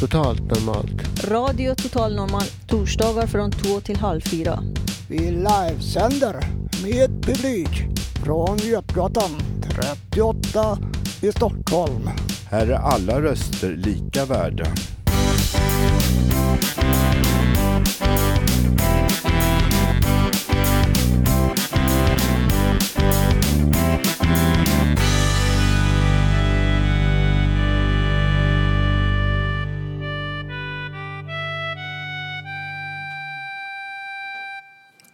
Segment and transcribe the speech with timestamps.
[0.00, 1.24] Totalt normalt.
[1.24, 4.62] Radio Total Normal torsdagar från två till halv fyra.
[5.08, 6.36] Vi livesänder
[6.82, 7.68] med publik
[8.24, 9.30] från Götgatan
[9.70, 10.78] 38
[11.22, 12.10] i Stockholm.
[12.50, 14.66] Här är alla röster lika värda.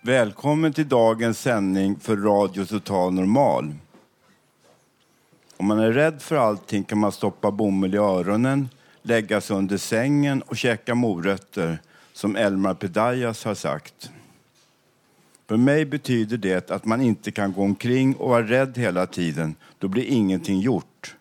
[0.06, 3.74] Välkommen till dagens sändning för Radio Total Normal.
[5.56, 8.68] Om man är rädd för allting kan man stoppa bomull i öronen,
[9.02, 11.78] lägga sig under sängen och käka morötter,
[12.12, 14.10] som Elmar Pedajas har sagt.
[15.46, 19.54] För mig betyder det att man inte kan gå omkring och vara rädd hela tiden.
[19.78, 21.16] Då blir ingenting gjort.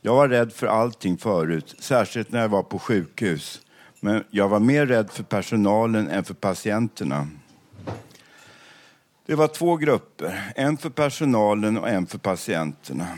[0.00, 3.60] Jag var rädd för allting förut, särskilt när jag var på sjukhus.
[4.00, 7.28] Men jag var mer rädd för personalen än för patienterna.
[9.26, 13.08] Det var två grupper, en för personalen och en för patienterna.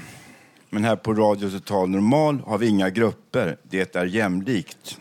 [0.71, 4.99] Men här på Radio Total Normal har vi inga grupper, det är jämlikt.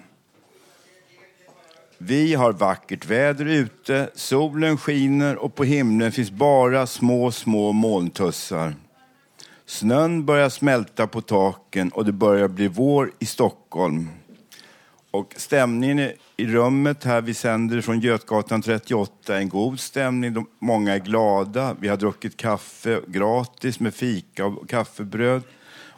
[1.97, 8.75] Vi har vackert väder ute, solen skiner och på himlen finns bara små, små molntussar.
[9.65, 14.09] Snön börjar smälta på taken och det börjar bli vår i Stockholm.
[15.11, 20.45] Och stämningen i rummet här, vi sänder från Götgatan 38, en god stämning.
[20.59, 21.75] Många är glada.
[21.79, 25.41] Vi har druckit kaffe gratis med fika och kaffebröd.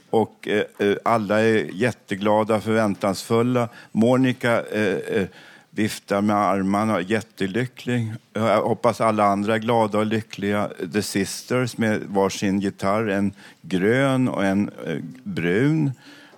[0.09, 3.69] Och eh, eh, alla är jätteglada, förväntansfulla.
[3.91, 5.27] Monica eh, eh,
[5.69, 8.13] viftar med armarna, jättelycklig.
[8.33, 10.69] Jag hoppas alla andra är glada och lyckliga.
[10.93, 15.91] The Sisters med varsin gitarr, en grön och en eh, brun.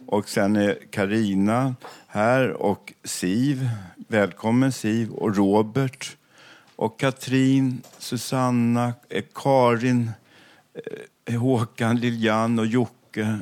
[0.07, 1.75] Och sen är Karina
[2.07, 3.69] här och Siv.
[4.07, 6.17] Välkommen Siv och Robert
[6.75, 10.11] och Katrin, Susanna, eh, Karin,
[11.25, 13.39] eh, Håkan, Lilian och Jocke.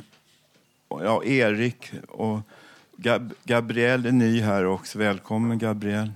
[0.88, 2.40] Och, ja, Erik och
[2.96, 4.98] Gab Gabriel är ny här också.
[4.98, 6.12] Välkommen Gabriel.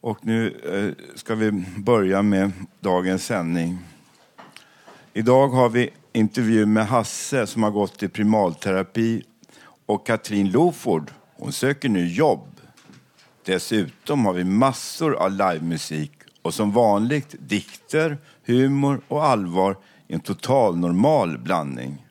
[0.00, 3.78] Och nu eh, ska vi börja med dagens sändning.
[5.12, 9.22] Idag har vi intervju med Hasse som har gått i primalterapi
[9.86, 12.60] och Katrin Loford hon söker nu jobb.
[13.44, 19.76] Dessutom har vi massor av livemusik och som vanligt dikter, humor och allvar
[20.08, 22.05] i en total normal blandning.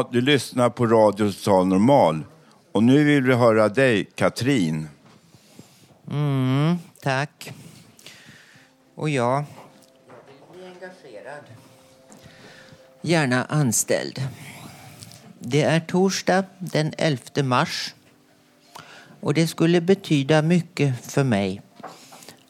[0.00, 2.24] Ja, du lyssnar på Radio Total Normal.
[2.72, 4.88] Och nu vill vi höra dig, Katrin.
[6.10, 7.52] Mm, tack.
[8.94, 9.36] Och jag?
[9.36, 9.44] Jag
[10.52, 11.44] vill bli engagerad.
[13.00, 14.28] Gärna anställd.
[15.38, 17.94] Det är torsdag den 11 mars.
[19.20, 21.62] Och det skulle betyda mycket för mig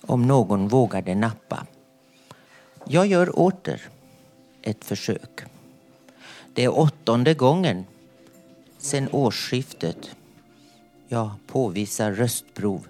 [0.01, 1.67] om någon vågade nappa.
[2.85, 3.81] Jag gör åter
[4.63, 5.45] ett försök.
[6.61, 7.85] Det är åttonde gången
[8.79, 10.17] sedan årsskiftet
[11.09, 12.87] jag påvisar röstprov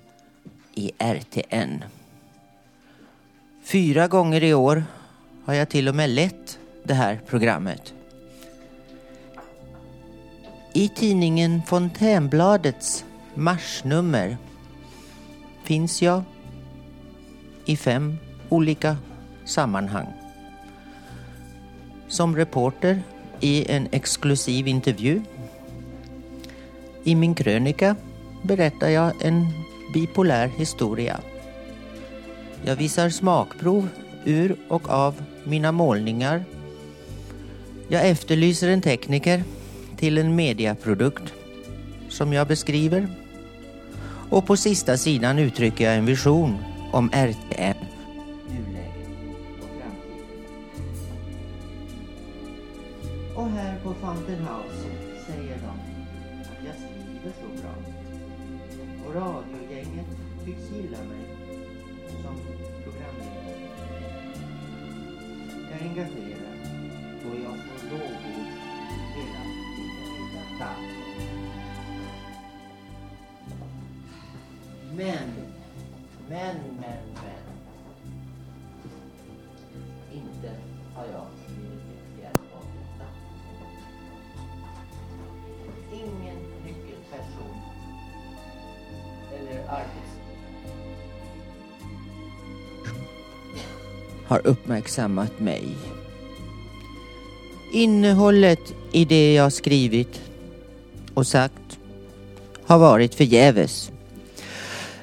[0.75, 1.85] i RTN.
[3.63, 4.85] Fyra gånger i år
[5.45, 7.95] har jag till och med lett det här programmet.
[10.73, 14.37] I tidningen Fontänbladets marsnummer
[15.65, 16.23] finns jag
[17.65, 18.17] i fem
[18.49, 18.97] olika
[19.45, 20.07] sammanhang.
[22.09, 23.03] Som reporter
[23.41, 25.23] i en exklusiv intervju.
[27.05, 27.97] I min krönika
[28.43, 29.47] berättar jag en
[29.95, 31.21] bipolär historia.
[32.65, 33.89] Jag visar smakprov
[34.25, 36.45] ur och av mina målningar.
[37.89, 39.45] Jag efterlyser en tekniker
[39.97, 41.33] till en mediaprodukt
[42.09, 43.09] som jag beskriver.
[44.31, 46.59] Och på sista sidan uttrycker jag en vision
[46.93, 47.80] om RTM.
[94.81, 95.65] Uppmärksammat mig.
[97.73, 100.21] Innehållet i det jag skrivit
[101.15, 101.79] och sagt
[102.67, 103.91] har varit förgäves.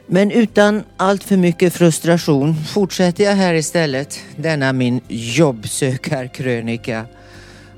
[0.08, 7.06] Men utan allt för mycket frustration fortsätter jag här istället denna min jobbsökarkrönika.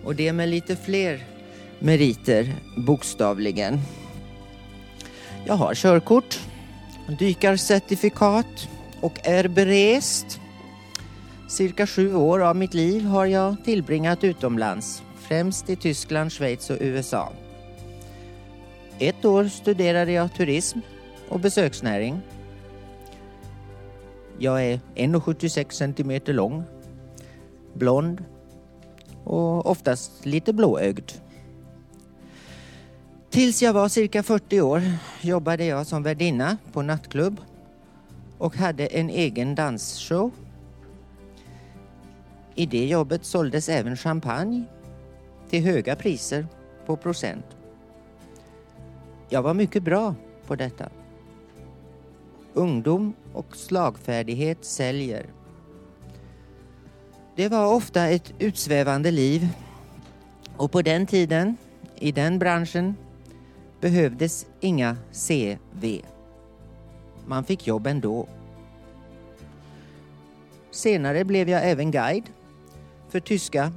[0.04, 1.24] Och det med lite fler
[1.80, 3.80] meriter, bokstavligen.
[5.46, 6.40] Jag har körkort,
[7.20, 8.68] dykarcertifikat
[9.02, 10.40] och är berest.
[11.50, 16.78] Cirka sju år av mitt liv har jag tillbringat utomlands, främst i Tyskland, Schweiz och
[16.80, 17.30] USA.
[19.00, 20.80] Ett år studerade jag turism
[21.30, 22.22] och besöksnäring.
[24.40, 26.64] Jag är 1,76 centimeter lång,
[27.74, 28.24] blond
[29.24, 31.12] och oftast lite blåögd.
[33.30, 34.82] Tills jag var cirka 40 år
[35.22, 37.42] jobbade jag som värdinna på nattklubb
[38.38, 40.32] och hade en egen dansshow.
[42.60, 44.64] I det jobbet såldes även champagne
[45.50, 46.48] till höga priser
[46.86, 47.46] på procent.
[49.30, 50.16] Jag var mycket bra
[50.48, 50.90] på detta.
[52.54, 55.26] Ungdom och slagfärdighet säljer.
[57.36, 59.48] Det var ofta ett utsvävande liv
[60.58, 61.58] och på den tiden,
[61.96, 62.96] i den branschen,
[63.82, 66.02] behövdes inga CV.
[67.26, 68.28] Man fick jobb ändå.
[70.72, 72.30] Senare blev jag även guide
[73.10, 73.72] för tyska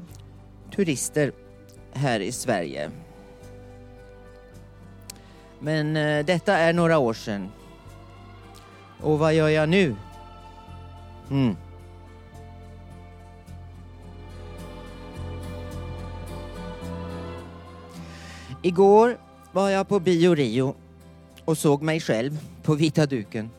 [0.76, 1.32] turister
[1.92, 2.90] här i Sverige.
[5.60, 7.48] Men eh, detta är några år sedan.
[9.00, 9.96] Och vad gör jag nu?
[11.30, 11.56] Mm.
[18.62, 19.18] Igår
[19.52, 20.74] var jag på Bio Rio
[21.44, 23.50] och såg mig själv på vita duken.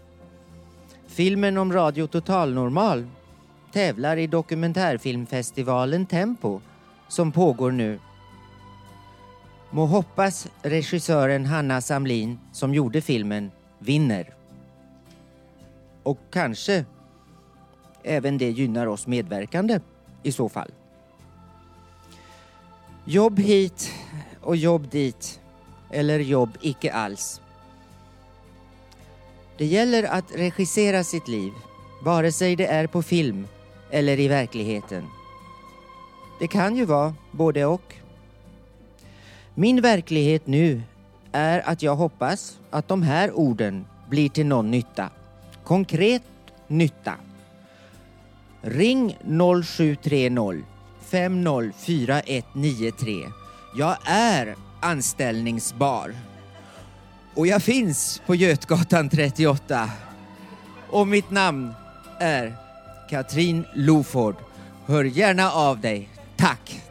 [1.07, 3.07] Filmen om Radio Total Normal
[3.73, 6.61] tävlar i dokumentärfilmfestivalen Tempo
[7.07, 7.99] som pågår nu.
[9.69, 14.33] Må hoppas regissören Hanna Samlin som gjorde filmen vinner.
[16.03, 16.85] Och kanske
[18.03, 19.79] även det gynnar oss medverkande
[20.23, 20.71] i så fall.
[23.05, 23.91] Jobb hit
[24.41, 25.39] och jobb dit
[25.91, 27.41] eller jobb icke alls.
[29.57, 31.51] Det gäller att regissera sitt liv,
[32.03, 33.47] vare sig det är på film
[33.93, 35.07] eller i verkligheten.
[36.39, 37.95] Det kan ju vara både och.
[39.55, 40.81] Min verklighet nu
[41.31, 45.09] är att jag hoppas att de här orden blir till någon nytta.
[45.63, 46.23] Konkret
[46.67, 47.13] nytta.
[48.61, 49.17] Ring
[49.63, 50.63] 0730
[51.01, 53.25] 504193.
[53.77, 56.15] Jag är anställningsbar.
[57.35, 59.89] Och jag finns på Götgatan 38.
[60.89, 61.73] Och mitt namn
[62.19, 62.62] är
[63.09, 64.35] Katrin Loford.
[64.85, 66.09] Hör gärna av dig.
[66.37, 66.82] Tack!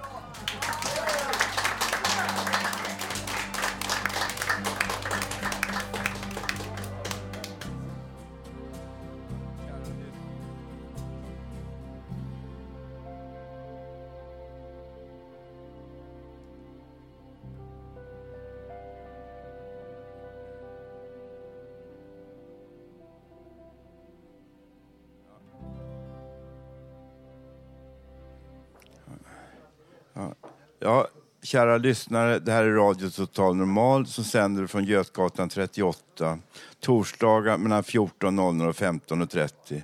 [30.85, 31.09] Ja,
[31.43, 36.39] kära lyssnare, det här är Radio Total Normal som sänder från Götgatan 38
[36.81, 39.83] torsdagar mellan 14.00 och 15.30.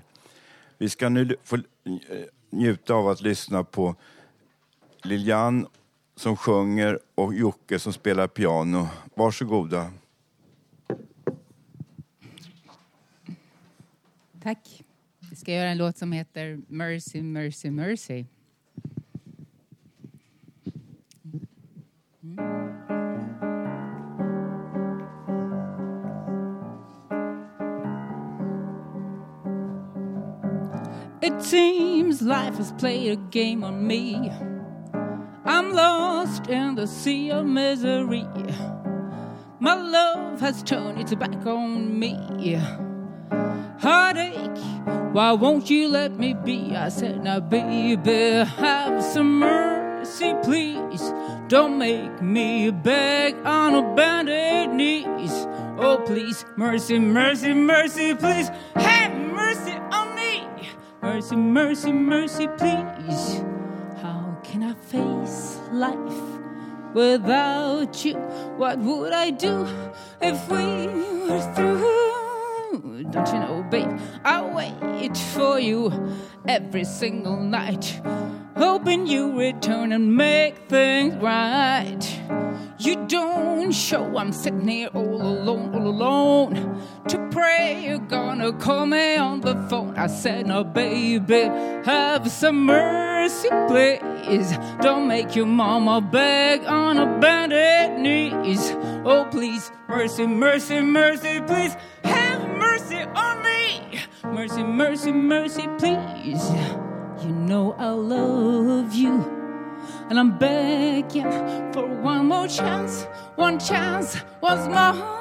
[0.78, 1.62] Vi ska nu få eh,
[2.50, 3.94] njuta av att lyssna på
[5.02, 5.66] Lilian
[6.16, 8.88] som sjunger och Jocke som spelar piano.
[9.14, 9.90] Varsågoda.
[14.42, 14.82] Tack.
[15.30, 18.24] Vi ska göra en låt som heter Mercy, Mercy, Mercy.
[31.38, 34.28] It seems life has played a game on me.
[35.44, 38.26] I'm lost in the sea of misery.
[39.60, 42.16] My love has turned its back on me.
[43.78, 44.58] Heartache,
[45.14, 46.74] why won't you let me be?
[46.74, 51.12] I said, now, baby, have some mercy, please.
[51.46, 55.46] Don't make me beg on a bended knees.
[55.78, 58.50] Oh, please, mercy, mercy, mercy, please.
[58.74, 58.97] Me.
[61.08, 63.42] Mercy, mercy, mercy, please.
[64.02, 66.20] How can I face life
[66.92, 68.16] without you?
[68.58, 69.66] What would I do
[70.20, 70.86] if we
[71.26, 73.04] were through?
[73.10, 73.98] Don't you know, babe?
[74.22, 75.90] I wait for you
[76.46, 78.00] every single night,
[78.58, 82.02] hoping you return and make things right.
[82.78, 86.82] You don't show I'm sitting here all alone, all alone.
[87.08, 89.96] To pray you're gonna call me on the phone.
[89.96, 91.42] I said, no, baby,
[91.84, 94.56] have some mercy, please.
[94.80, 98.72] Don't make your mama beg on a bended knees.
[99.04, 101.76] Oh, please, mercy, mercy, mercy, please.
[102.04, 104.00] Have mercy on me.
[104.24, 106.42] Mercy, mercy, mercy, please.
[107.22, 109.24] You know I love you.
[110.08, 111.30] And I'm begging
[111.72, 115.18] for one more chance, one chance, once more.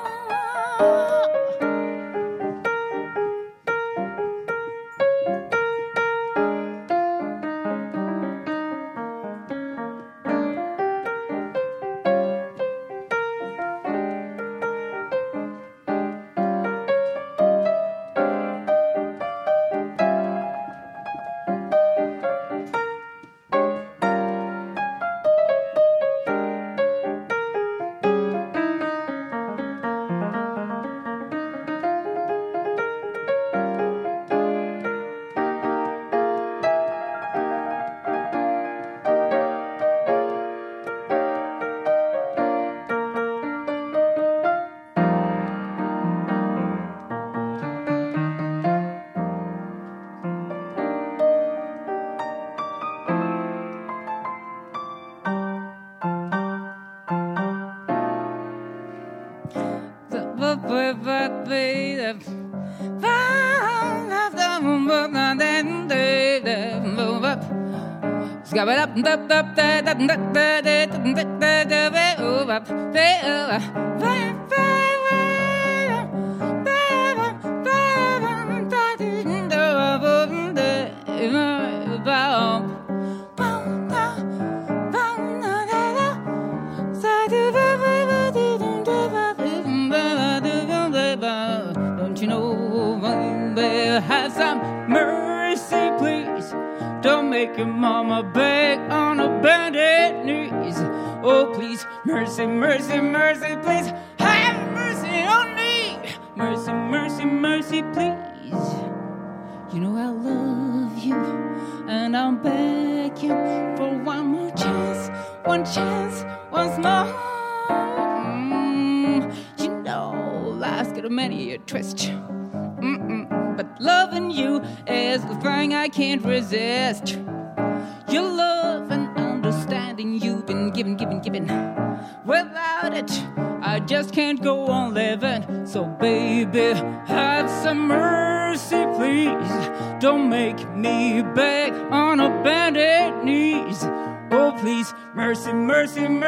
[69.03, 70.46] da da da da da da.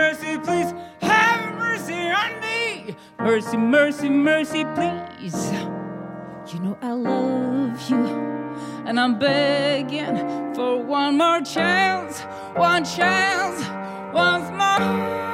[0.10, 0.74] Mercy, please.
[1.02, 2.96] Have mercy on me.
[3.20, 5.52] Mercy, mercy, mercy, please.
[6.52, 8.06] You know I love you,
[8.88, 12.22] and I'm begging for one more chance,
[12.56, 13.60] one chance,
[14.14, 15.29] once more.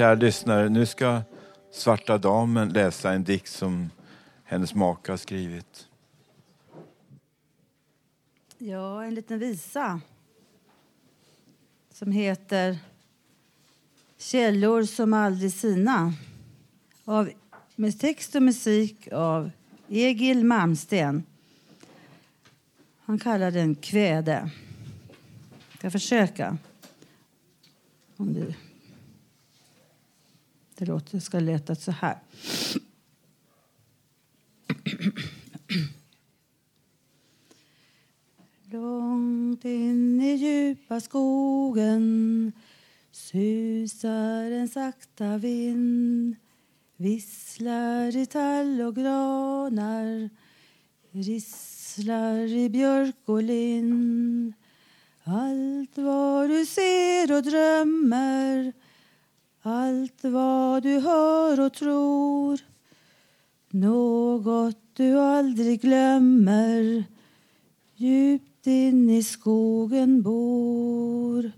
[0.00, 1.22] Kära lyssnare, nu ska
[1.72, 3.90] Svarta Damen läsa en dikt som
[4.44, 5.88] hennes make har skrivit.
[8.58, 10.00] Ja, en liten visa
[11.92, 12.78] som heter
[14.18, 16.12] Källor som aldrig sina
[17.04, 17.30] av,
[17.76, 19.50] med text och musik av
[19.88, 21.22] Egil Malmsten.
[23.00, 24.50] Han kallar den Kväde.
[25.70, 26.58] Jag Ska försöka?
[28.16, 28.34] Om
[30.80, 31.10] efteråt.
[31.10, 32.18] det ska leta så här.
[38.72, 42.52] Långt in i djupa skogen
[43.10, 46.36] susar en sakta vind
[46.96, 50.30] visslar i tall och granar
[51.10, 54.52] risslar i björk och lind
[55.24, 58.72] allt vad du ser och drömmer
[59.62, 62.60] allt vad du hör och tror.
[63.70, 67.04] Något du aldrig glömmer.
[67.96, 71.52] Djupt in i skogen bor.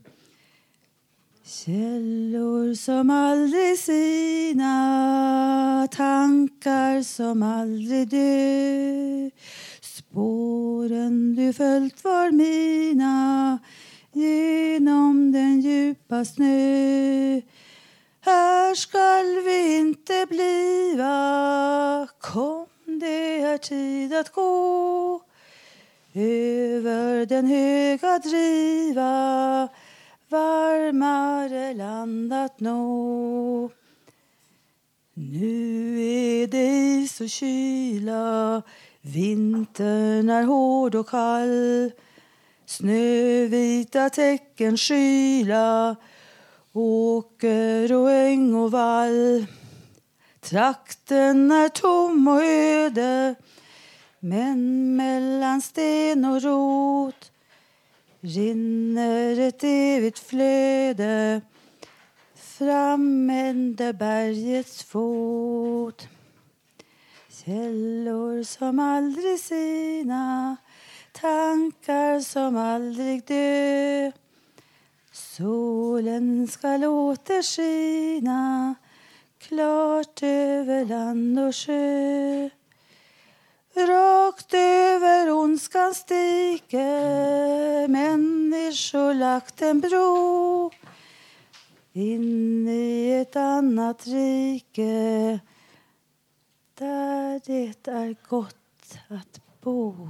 [1.44, 4.68] Källor som aldrig sina.
[5.92, 9.30] Tankar som aldrig dö.
[9.80, 13.58] Spåren du följt var mina.
[14.12, 17.40] Genom den djupa snö.
[18.24, 22.08] Här skall vi inte bliva.
[22.20, 25.22] Kom, det är tid att gå.
[26.14, 29.68] Över den höga driva.
[30.28, 33.70] Varmare land att nå.
[35.14, 38.62] Nu är det is och kyla.
[39.00, 41.90] Vintern är hård och kall.
[42.66, 45.96] Snövita tecken skyla.
[46.72, 49.46] Åker och äng och vall
[50.40, 53.34] Trakten är tom och öde
[54.20, 57.32] men mellan sten och rot
[58.20, 61.40] rinner ett evigt flöde
[62.34, 66.08] fram ända bergets fot.
[67.28, 70.56] Källor som aldrig sina,
[71.12, 74.12] tankar som aldrig dö.
[75.32, 78.74] Solen skall åter skina
[79.38, 82.48] klart över land och sjö.
[83.74, 86.88] Rakt över ondskans dike
[87.88, 90.70] människor lagt en bro
[91.92, 95.40] in i ett annat rike
[96.74, 100.08] där det är gott att bo.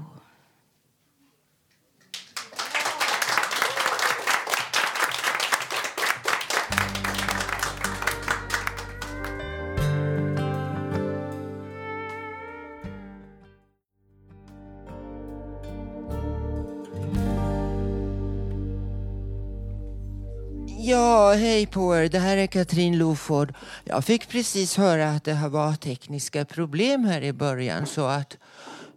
[20.92, 22.08] Ja, hej på er.
[22.08, 23.54] Det här är Katrin Loford.
[23.84, 28.38] Jag fick precis höra att det var tekniska problem här i början så att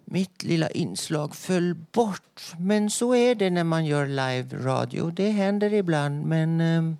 [0.06, 2.54] mitt lilla inslag föll bort.
[2.60, 5.12] Men så är det när man gör live-radio.
[5.12, 6.26] Det händer ibland.
[6.26, 6.96] Men eh,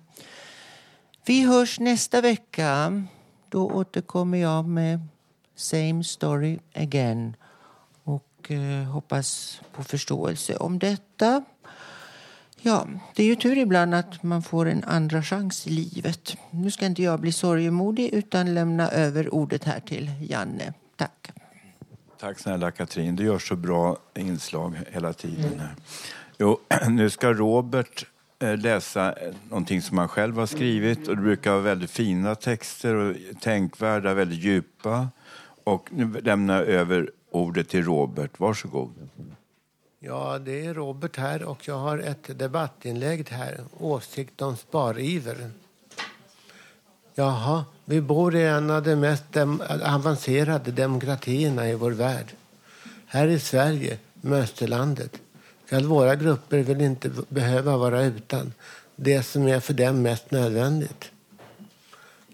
[1.26, 3.02] vi hörs nästa vecka.
[3.48, 5.00] Då återkommer jag med
[5.56, 7.36] Same Story Again.
[8.04, 11.44] Och eh, hoppas på förståelse om detta.
[12.66, 16.36] Ja, det är ju tur ibland att man får en andra chans i livet.
[16.50, 20.72] Nu ska inte jag bli sorgemodig utan lämna över ordet här till Janne.
[20.96, 21.32] Tack.
[22.20, 23.16] Tack snälla Katrin.
[23.16, 25.60] Du gör så bra inslag hela tiden.
[25.60, 25.74] Här.
[26.38, 28.06] Jo, nu ska Robert
[28.38, 29.14] eh, läsa
[29.48, 31.08] någonting som han själv har skrivit.
[31.08, 35.08] Och det brukar vara väldigt fina texter och tänkvärda, väldigt djupa.
[35.64, 38.40] Och nu lämnar jag över ordet till Robert.
[38.40, 38.92] Varsågod.
[39.98, 43.60] Ja, det är Robert här och jag har ett debattinlägg här.
[43.78, 45.50] Åsikt om spariver.
[47.14, 52.34] Jaha, vi bor i en av de mest dem avancerade demokratierna i vår värld.
[53.06, 55.20] Här i Sverige, Mösterlandet,
[55.66, 58.52] ska våra grupper väl inte behöva vara utan
[58.96, 61.10] det som är för dem mest nödvändigt.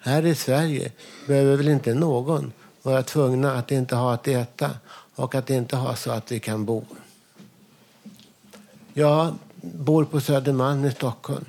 [0.01, 0.93] Här i Sverige
[1.27, 4.71] behöver väl inte någon vara tvungna att inte ha att äta
[5.15, 6.85] och att inte ha så att vi kan bo.
[8.95, 11.45] Jag bor på Södermalm i Stockholm.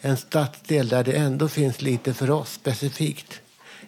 [0.00, 3.40] En stadsdel där det ändå finns lite för oss specifikt.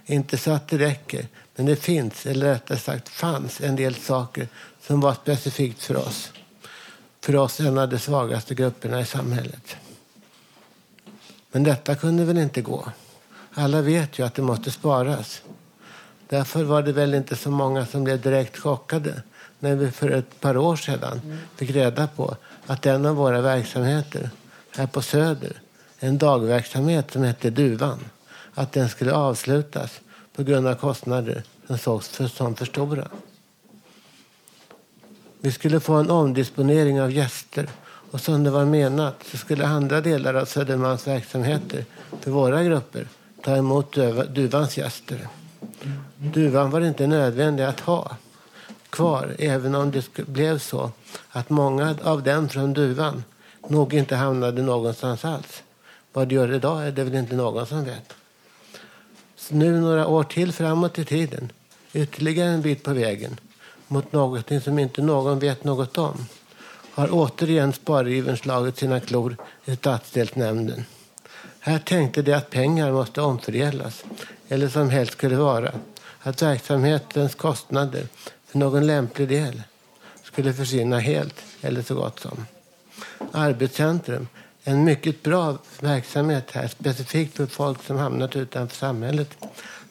[0.06, 4.48] Inte så att det räcker, men det finns, eller rättare sagt fanns, en del saker
[4.82, 6.32] som var specifikt för oss.
[7.20, 9.76] För oss en av de svagaste grupperna i samhället.
[11.52, 12.92] Men detta kunde väl inte gå.
[13.54, 15.42] Alla vet ju att det måste sparas.
[16.28, 19.22] Därför var det väl inte så många som blev direkt chockade
[19.58, 22.36] när vi för ett par år sedan fick reda på
[22.70, 24.30] att en av våra verksamheter
[24.76, 25.52] här på Söder,
[25.98, 28.04] en dagverksamhet som hette Duvan,
[28.54, 30.00] att den skulle avslutas
[30.36, 33.08] på grund av kostnader som sågs för, som för stora.
[35.40, 37.68] Vi skulle få en omdisponering av gäster
[38.10, 41.84] och som det var menat så skulle andra delar av Södermalms verksamheter
[42.20, 43.06] för våra grupper
[43.42, 43.92] ta emot
[44.28, 45.28] Duvans gäster.
[46.16, 48.16] Duvan var inte nödvändig att ha
[48.90, 50.90] kvar även om det blev så
[51.30, 53.24] att många av dem från duvan
[53.68, 55.62] nog inte hamnade någonstans alls.
[56.12, 58.12] Vad det gör idag är det väl inte någon som vet.
[59.36, 61.52] Så nu några år till framåt i tiden,
[61.92, 63.40] ytterligare en bit på vägen
[63.86, 66.26] mot något som inte någon vet något om,
[66.92, 70.84] har återigen sparivern slagit sina klor i stadsdelsnämnden.
[71.60, 74.04] Här tänkte de att pengar måste omfördelas,
[74.48, 75.72] eller som helst skulle vara,
[76.22, 78.06] att verksamhetens kostnader
[78.54, 79.62] någon lämplig del
[80.22, 82.46] skulle försvinna helt, eller så gott som.
[83.32, 84.28] Arbetscentrum,
[84.64, 89.28] en mycket bra verksamhet här, specifikt för folk som hamnat utanför samhället,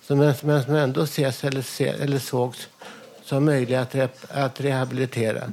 [0.08, 2.67] men som ändå ses eller, se, eller sågs
[3.24, 5.52] som möjliga att, rep, att rehabilitera.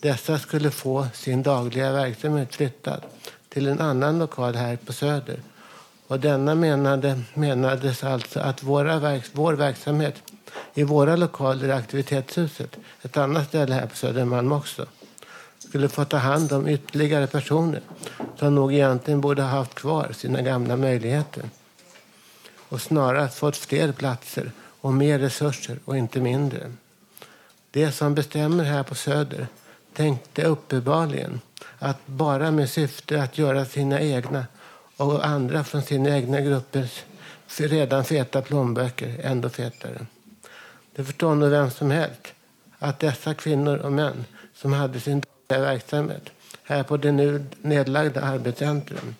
[0.00, 3.02] Dessa skulle få sin dagliga verksamhet flyttad
[3.48, 5.40] till en annan lokal här på Söder.
[6.06, 10.22] Och denna menade, menades alltså att våra verk, vår verksamhet
[10.74, 14.86] i våra lokaler i aktivitetshuset, ett annat ställe här på Södermalm också,
[15.58, 17.80] skulle få ta hand om ytterligare personer
[18.38, 21.44] som nog egentligen borde ha haft kvar sina gamla möjligheter
[22.68, 26.72] och snarast fått fler platser och mer resurser och inte mindre.
[27.70, 29.46] Det som bestämmer här på Söder
[29.92, 31.40] tänkte uppenbarligen
[31.78, 34.46] att bara med syfte att göra sina egna
[34.96, 37.04] och andra från sina egna gruppers
[37.56, 40.06] redan feta plånböcker ändå fetare.
[40.96, 42.32] Det förstår nog vem som helst
[42.78, 46.30] att dessa kvinnor och män som hade sin dagliga verksamhet
[46.64, 49.14] här på det nu nedlagda arbetscentrum,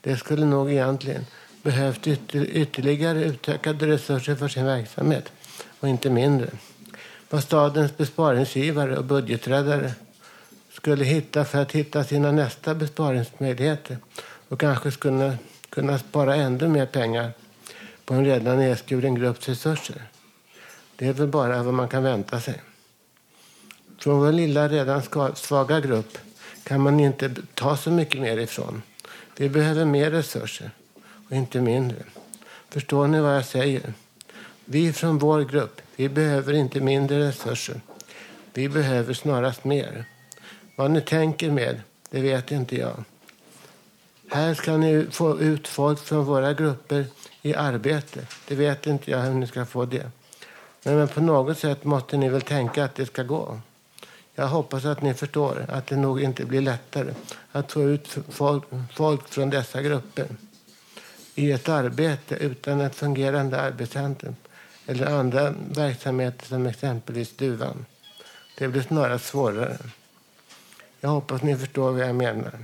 [0.00, 1.26] det skulle nog egentligen
[1.62, 5.32] behövt ytter, ytterligare utökade resurser för sin verksamhet
[5.80, 6.48] och inte mindre.
[7.30, 9.92] Vad stadens besparingsgivare och budgeträddare
[10.72, 13.98] skulle hitta för att hitta sina nästa besparingsmöjligheter
[14.48, 15.38] och kanske skulle
[15.70, 17.32] kunna spara ännu mer pengar
[18.04, 20.09] på en redan nedskuren grupps resurser.
[21.00, 22.60] Det är väl bara vad man kan vänta sig.
[23.98, 25.02] Från vår lilla redan
[25.34, 26.18] svaga grupp
[26.64, 28.82] kan man inte ta så mycket mer ifrån.
[29.36, 30.70] Vi behöver mer resurser
[31.28, 31.96] och inte mindre.
[32.68, 33.94] Förstår ni vad jag säger?
[34.64, 37.80] Vi från vår grupp, vi behöver inte mindre resurser.
[38.54, 40.04] Vi behöver snarast mer.
[40.76, 43.04] Vad ni tänker med, det vet inte jag.
[44.30, 47.06] Här ska ni få ut folk från våra grupper
[47.42, 48.26] i arbete.
[48.48, 50.10] Det vet inte jag hur ni ska få det.
[50.82, 53.60] Men, men på något sätt måste ni väl tänka att det ska gå.
[54.34, 57.14] Jag hoppas att ni förstår att det nog inte blir lättare
[57.52, 58.64] att få ut folk,
[58.94, 60.26] folk från dessa grupper
[61.34, 64.36] i ett arbete utan ett fungerande arbetscentrum
[64.86, 67.86] eller andra verksamheter som exempelvis Duvan.
[68.58, 69.78] Det blir snarare svårare.
[71.00, 72.58] Jag hoppas ni förstår vad jag menar.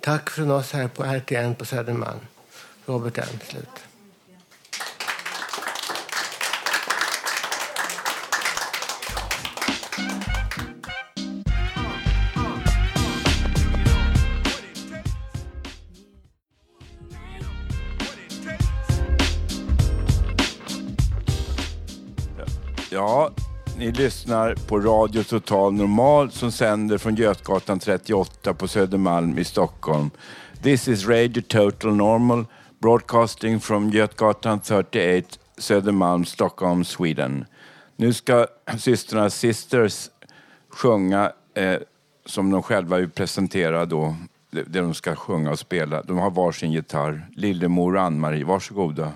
[0.00, 2.20] Tack från oss här på RTN på Södermalm.
[2.86, 3.84] Robert Ernst.
[23.06, 23.30] Ja,
[23.78, 30.10] ni lyssnar på Radio Total Normal som sänder från Götgatan 38 på Södermalm i Stockholm.
[30.62, 32.46] This is Radio Total Normal
[32.78, 37.44] broadcasting from Götgatan 38, Södermalm, Stockholm, Sweden.
[37.96, 38.46] Nu ska
[38.78, 40.10] systrarna Sisters
[40.68, 41.76] sjunga eh,
[42.26, 44.16] som de själva vill presentera då,
[44.50, 46.02] det det de ska sjunga och spela.
[46.02, 47.28] De har varsin gitarr.
[47.36, 49.12] Lillemor och Ann-Marie, varsågoda.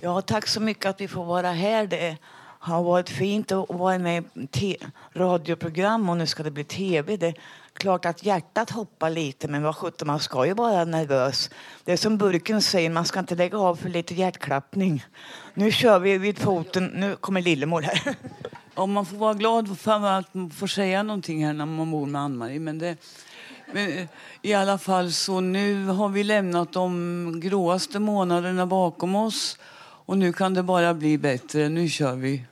[0.00, 1.86] Ja, tack så mycket att vi får vara här.
[1.86, 2.16] Det
[2.58, 4.24] har varit fint att vara med
[4.56, 4.76] i
[5.12, 7.16] radioprogram och nu ska det bli tv.
[7.16, 7.34] Det är
[7.72, 11.50] klart att hjärtat hoppar lite, men vad sjutton, man ska ju vara nervös.
[11.84, 15.04] Det är som burken säger, man ska inte lägga av för lite hjärtklappning.
[15.54, 16.86] Nu kör vi vid foten.
[16.86, 18.14] Nu kommer Lillemor här.
[18.74, 22.06] Ja, man får vara glad för att man får säga någonting här när man bor
[22.06, 22.60] med Ann-Marie.
[22.60, 22.96] Men det,
[23.72, 24.06] men eh,
[24.42, 29.58] i alla fall så nu har vi lämnat de gråaste månaderna bakom oss.
[30.08, 31.68] Och nu kan det bara bli bättre.
[31.68, 32.44] Nu kör vi.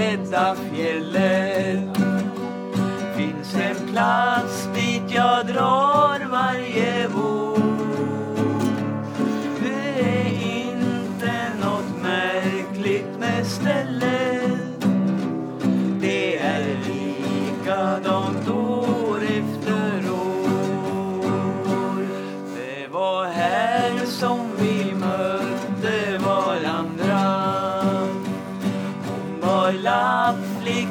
[0.00, 1.94] Klädda fjällen
[3.16, 7.39] finns en plats dit jag drar varje vår.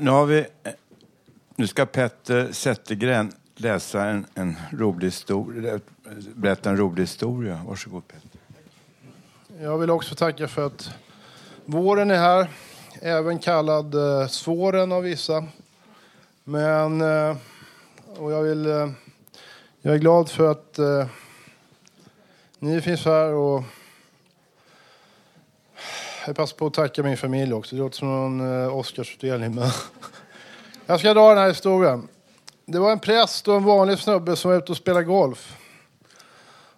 [0.00, 0.46] nu har vi...
[1.56, 5.80] Nu ska Petter Zettergren läsa en, en rolig historia, eh,
[6.34, 7.60] berätta en rolig historia.
[7.66, 8.40] Varsågod Petter.
[9.62, 10.90] Jag vill också tacka för att
[11.64, 12.50] våren är här,
[13.02, 15.46] även kallad eh, svåren av vissa.
[16.44, 17.36] Men, eh,
[18.16, 18.90] och jag vill, eh,
[19.82, 21.06] jag är glad för att eh,
[22.58, 23.62] ni finns här och
[26.26, 27.76] jag passar på att tacka min familj också.
[27.76, 29.54] Det låter som en eh, Oscarsutdelning.
[29.54, 29.70] Men
[30.86, 32.08] jag ska dra den här historien.
[32.66, 35.56] Det var en präst och en vanlig snubbe som var ute och spelade golf.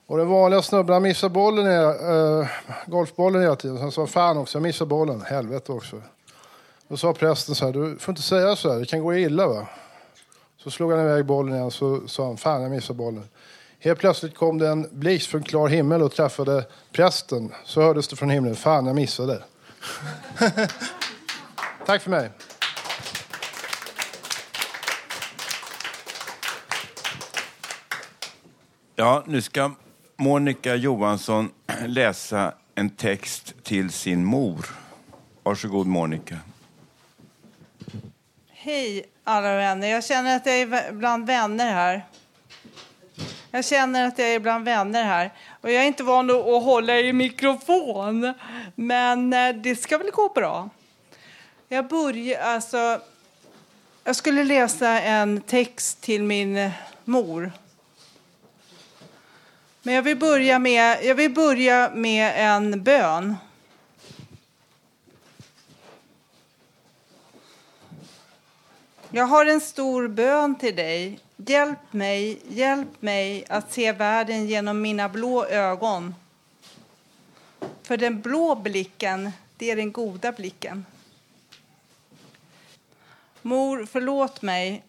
[0.06, 2.46] Och den vanliga snubben han missade bollen, äh,
[2.86, 3.78] golfbollen hela tiden.
[3.78, 5.20] Sen sa fan också, jag missade bollen.
[5.20, 6.02] Helvete också.
[6.88, 9.46] Då sa prästen så här, du får inte säga så här, det kan gå illa
[9.46, 9.66] va.
[10.56, 13.24] Så slog han iväg bollen igen så sa han, fan jag missade bollen.
[13.84, 17.54] Helt plötsligt kom det en blixt från klar himmel och träffade prästen.
[17.64, 19.42] Så hördes det från himlen, fan jag missade.
[21.86, 22.30] Tack för mig.
[28.96, 29.70] Ja, nu ska
[30.16, 31.50] Monica Johansson
[31.86, 34.66] läsa en text till sin mor.
[35.42, 36.38] Varsågod Monica.
[38.48, 39.88] Hej alla vänner.
[39.88, 42.06] Jag känner att jag är bland vänner här.
[43.54, 45.30] Jag känner att jag är bland vänner här.
[45.60, 48.34] Och jag är inte van att hålla i mikrofon.
[48.74, 50.70] Men eh, det ska väl gå bra.
[51.68, 53.00] Jag börjar alltså...
[54.04, 56.70] Jag skulle läsa en text till min eh,
[57.04, 57.52] mor.
[59.82, 63.36] Men jag vill börja med, jag vill börja med en bön.
[69.10, 71.20] Jag har en stor bön till dig.
[71.46, 76.14] Hjälp mig, hjälp mig att se världen genom mina blå ögon.
[77.82, 80.86] För den blå blicken, det är den goda blicken.
[83.42, 84.82] Mor, förlåt mig.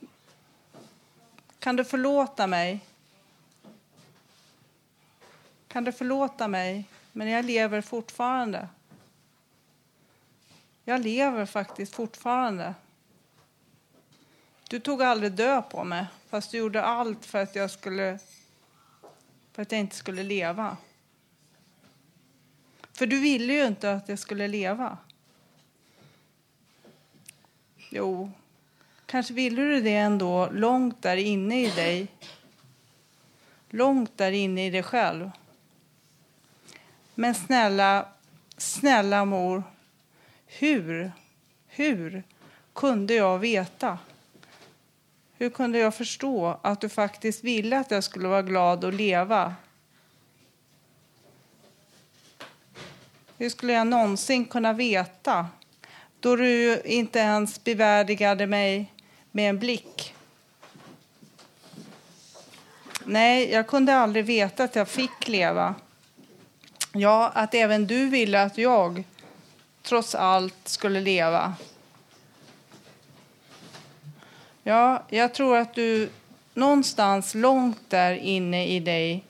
[1.59, 2.79] Kan du förlåta mig?
[5.67, 6.85] Kan du förlåta mig?
[7.11, 8.67] Men jag lever fortfarande.
[10.85, 12.73] Jag lever faktiskt fortfarande.
[14.69, 18.19] Du tog aldrig död på mig, fast du gjorde allt för att jag, skulle,
[19.51, 20.77] för att jag inte skulle leva.
[22.93, 24.97] För du ville ju inte att jag skulle leva.
[27.89, 28.31] Jo,
[29.05, 32.07] kanske ville du det ändå, långt där inne i dig.
[33.69, 35.31] Långt där inne i dig själv.
[37.15, 38.07] Men snälla,
[38.57, 39.63] snälla mor,
[40.45, 41.11] hur,
[41.67, 42.23] hur
[42.73, 43.97] kunde jag veta?
[45.37, 49.55] Hur kunde jag förstå att du faktiskt ville att jag skulle vara glad och leva?
[53.37, 55.47] Hur skulle jag någonsin kunna veta
[56.19, 58.93] då du inte ens bevärdigade mig
[59.31, 60.15] med en blick?
[63.05, 65.75] Nej, jag kunde aldrig veta att jag fick leva.
[66.93, 69.03] Ja, att även du ville att jag
[69.81, 71.53] trots allt skulle leva.
[74.63, 76.09] Ja, jag tror att du
[76.53, 79.23] någonstans långt där inne i dig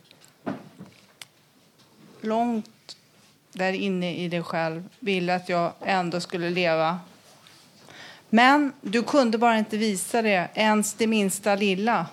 [2.22, 2.98] långt
[3.54, 7.00] där inne i dig själv ville att jag ändå skulle leva.
[8.30, 12.06] Men du kunde bara inte visa det, ens det minsta lilla.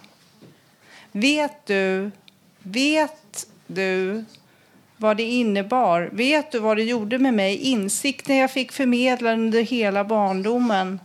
[1.12, 2.10] Vet du,
[2.58, 4.24] vet du
[4.96, 6.08] vad det innebar?
[6.12, 7.56] Vet du vad det gjorde med mig?
[7.56, 11.00] Insikten jag fick förmedla under hela barndomen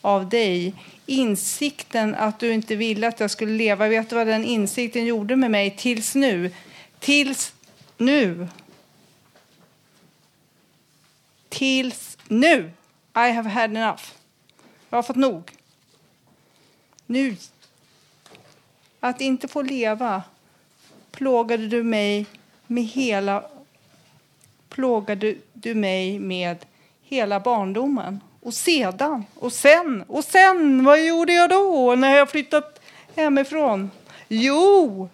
[0.00, 0.74] av dig.
[1.06, 3.88] Insikten att du inte ville att jag skulle leva.
[3.88, 6.50] Vet du vad den insikten gjorde med mig tills nu?
[6.98, 7.54] Tills
[7.98, 8.48] nu.
[11.48, 12.70] Tills nu.
[13.14, 14.02] I have had enough.
[14.90, 15.50] Jag har fått nog.
[17.06, 17.36] Nu.
[19.00, 20.22] att inte få leva
[21.10, 22.26] plågade du mig
[22.66, 23.44] med hela
[24.68, 26.66] plågade du mig med
[27.02, 28.20] hela barndomen.
[28.42, 32.80] Och sedan, och sen, och sen, vad gjorde jag då när jag flyttat
[33.16, 33.90] hemifrån?
[34.28, 35.08] Jo,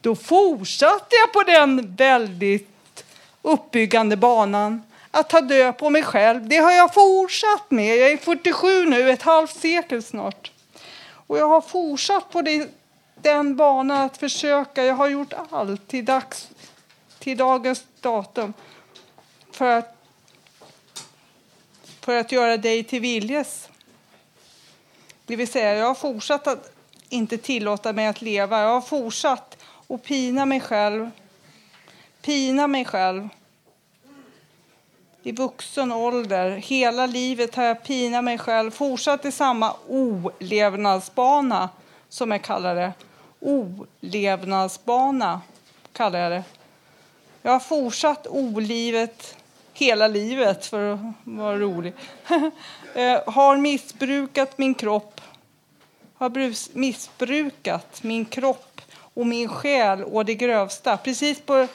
[0.00, 3.04] då fortsatte jag på den väldigt
[3.42, 6.48] uppbyggande banan att ta död på mig själv.
[6.48, 7.96] Det har jag fortsatt med.
[7.96, 10.52] Jag är 47 nu, ett halvt sekel snart.
[11.26, 12.68] Och jag har fortsatt på det,
[13.22, 14.84] den banan att försöka.
[14.84, 16.48] Jag har gjort allt till, dags,
[17.18, 18.52] till dagens datum
[19.52, 19.93] för att,
[22.04, 23.68] för att göra dig till viljes.
[25.26, 26.72] Det vill säga, jag har fortsatt att
[27.08, 28.60] inte tillåta mig att leva.
[28.60, 29.56] Jag har fortsatt
[29.88, 31.10] att pina mig själv.
[32.22, 33.28] Pina mig själv.
[35.22, 36.50] I vuxen ålder.
[36.50, 38.70] Hela livet har jag pinat mig själv.
[38.70, 41.68] Fortsatt i samma olevnadsbana,
[42.08, 42.92] som jag kallar det.
[43.40, 45.40] Olevnadsbana,
[45.92, 46.44] kallar jag det.
[47.42, 49.33] Jag har fortsatt olivet
[49.74, 51.92] hela livet, för att vara rolig.
[52.96, 55.20] Eh, har missbrukat min kropp.
[56.14, 58.80] Har missbrukat min kropp
[59.14, 60.96] och min själ och det grövsta.
[60.96, 61.68] Precis på,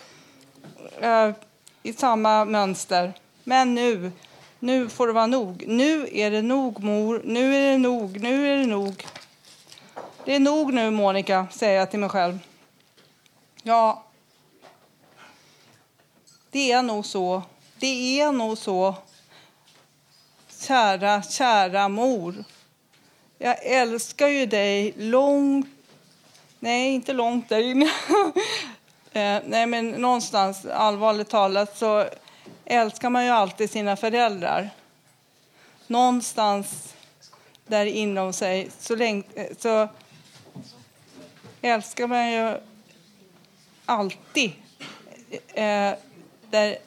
[1.02, 1.32] eh,
[1.84, 3.14] i samma mönster.
[3.44, 4.12] Men nu,
[4.60, 5.64] nu får det vara nog.
[5.68, 7.22] Nu är det nog, mor.
[7.26, 8.20] Nu är det nog.
[8.20, 9.06] Nu är det nog.
[10.26, 12.40] Det är nog nu, Monica, säger jag till mig själv.
[13.64, 14.04] Ja,
[16.52, 17.44] det är nog så.
[17.80, 18.96] Det är nog så.
[20.60, 22.44] Kära, kära mor.
[23.38, 25.68] Jag älskar ju dig långt...
[26.60, 27.89] Nej, inte långt där inne.
[29.13, 32.06] Eh, nej, men någonstans, allvarligt talat, så
[32.65, 34.70] älskar man ju alltid sina föräldrar.
[35.88, 36.96] Någonstans
[37.68, 39.88] där inom sig så, länge, eh, så
[41.62, 42.58] älskar man ju
[43.86, 44.52] alltid
[45.54, 45.94] eh,
[46.50, 46.78] där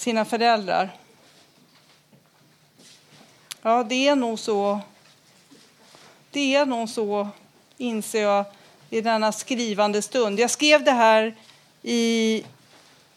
[0.00, 0.90] sina föräldrar.
[3.62, 4.80] Ja, det är nog så.
[6.30, 7.28] Det är nog så,
[7.78, 8.44] inser jag
[8.90, 10.40] i denna skrivande stund.
[10.40, 11.34] Jag skrev det här
[11.82, 12.42] i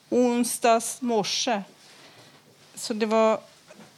[0.09, 1.61] onsdags morse.
[2.75, 3.39] Så det var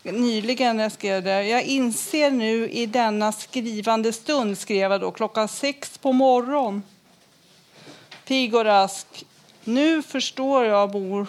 [0.03, 1.43] nyligen jag skrev det.
[1.43, 6.83] Jag inser nu i denna skrivande stund, skrev jag då, klockan sex på morgonen.
[8.25, 9.25] Pigg och rask.
[9.63, 11.27] Nu förstår jag, mor.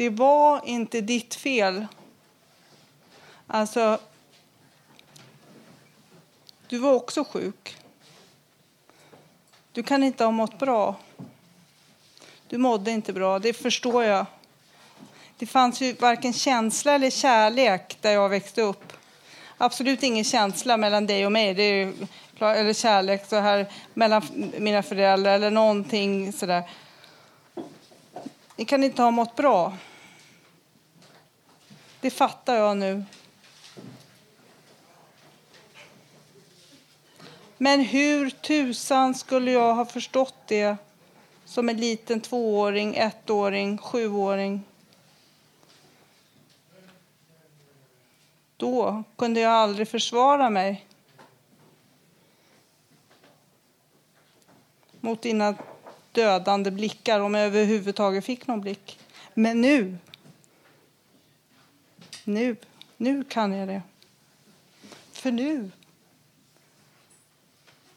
[0.00, 1.86] Det var inte ditt fel.
[3.46, 3.98] Alltså,
[6.68, 7.76] du var också sjuk.
[9.72, 10.96] Du kan inte ha mått bra.
[12.48, 14.26] Du mådde inte bra, det förstår jag.
[15.38, 18.92] Det fanns ju varken känsla eller kärlek där jag växte upp.
[19.58, 21.54] Absolut ingen känsla mellan dig och mig.
[21.54, 21.92] Det är
[22.40, 24.22] eller kärlek så här mellan
[24.58, 26.62] mina föräldrar eller någonting sådär.
[28.56, 29.72] Ni kan inte ha mått bra.
[32.00, 33.04] Det fattar jag nu.
[37.58, 40.76] Men hur tusan skulle jag ha förstått det
[41.44, 44.62] som en liten tvååring, ettåring, sjuåring?
[48.56, 50.86] Då kunde jag aldrig försvara mig
[55.00, 55.54] mot dina
[56.12, 58.98] dödande blickar, om jag överhuvudtaget fick någon blick.
[59.34, 59.98] Men nu,
[62.34, 62.56] nu,
[62.96, 63.82] nu kan jag det.
[65.12, 65.70] För nu,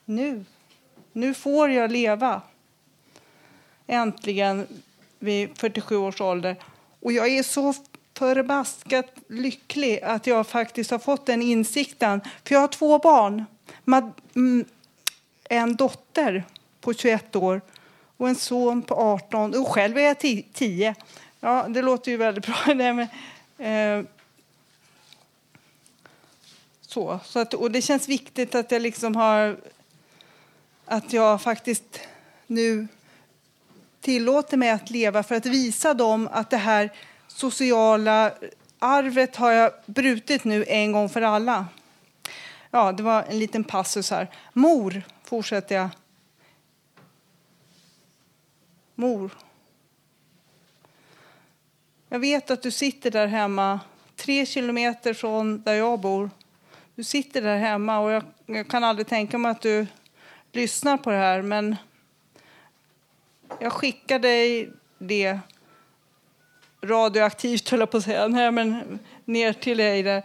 [0.05, 0.45] nu,
[1.11, 2.41] nu får jag leva.
[3.87, 4.67] Äntligen
[5.19, 6.55] vid 47 års ålder.
[6.99, 7.73] Och jag är så
[8.13, 12.21] förbaskat lycklig att jag faktiskt har fått den insikten.
[12.43, 13.45] För jag har två barn.
[15.49, 16.43] En dotter
[16.81, 17.61] på 21 år
[18.17, 19.59] och en son på 18.
[19.59, 20.19] Och själv är jag
[20.53, 20.95] 10.
[21.39, 22.73] Ja, det låter ju väldigt bra.
[22.73, 23.07] Nej, men,
[23.57, 24.05] eh,
[26.93, 29.57] så, så att, och det känns viktigt att jag liksom har
[30.85, 31.99] att jag faktiskt
[32.47, 32.87] nu
[34.01, 36.91] tillåter mig att leva för att visa dem att det här
[37.27, 38.33] sociala
[38.79, 41.67] arvet har jag brutit nu en gång för alla.
[42.71, 44.29] Ja, det var en liten passus här.
[44.53, 45.89] Mor, fortsätter jag.
[48.95, 49.31] Mor.
[52.09, 53.79] Jag vet att du sitter där hemma,
[54.15, 56.29] tre kilometer från där jag bor.
[56.95, 59.87] Du sitter där hemma och jag, jag kan aldrig tänka mig att du
[60.51, 61.75] lyssnar på det här, men
[63.59, 65.39] jag skickar dig det
[66.81, 68.27] radioaktivt, höll jag på att säga.
[68.27, 70.23] Nej, men ner till dig där.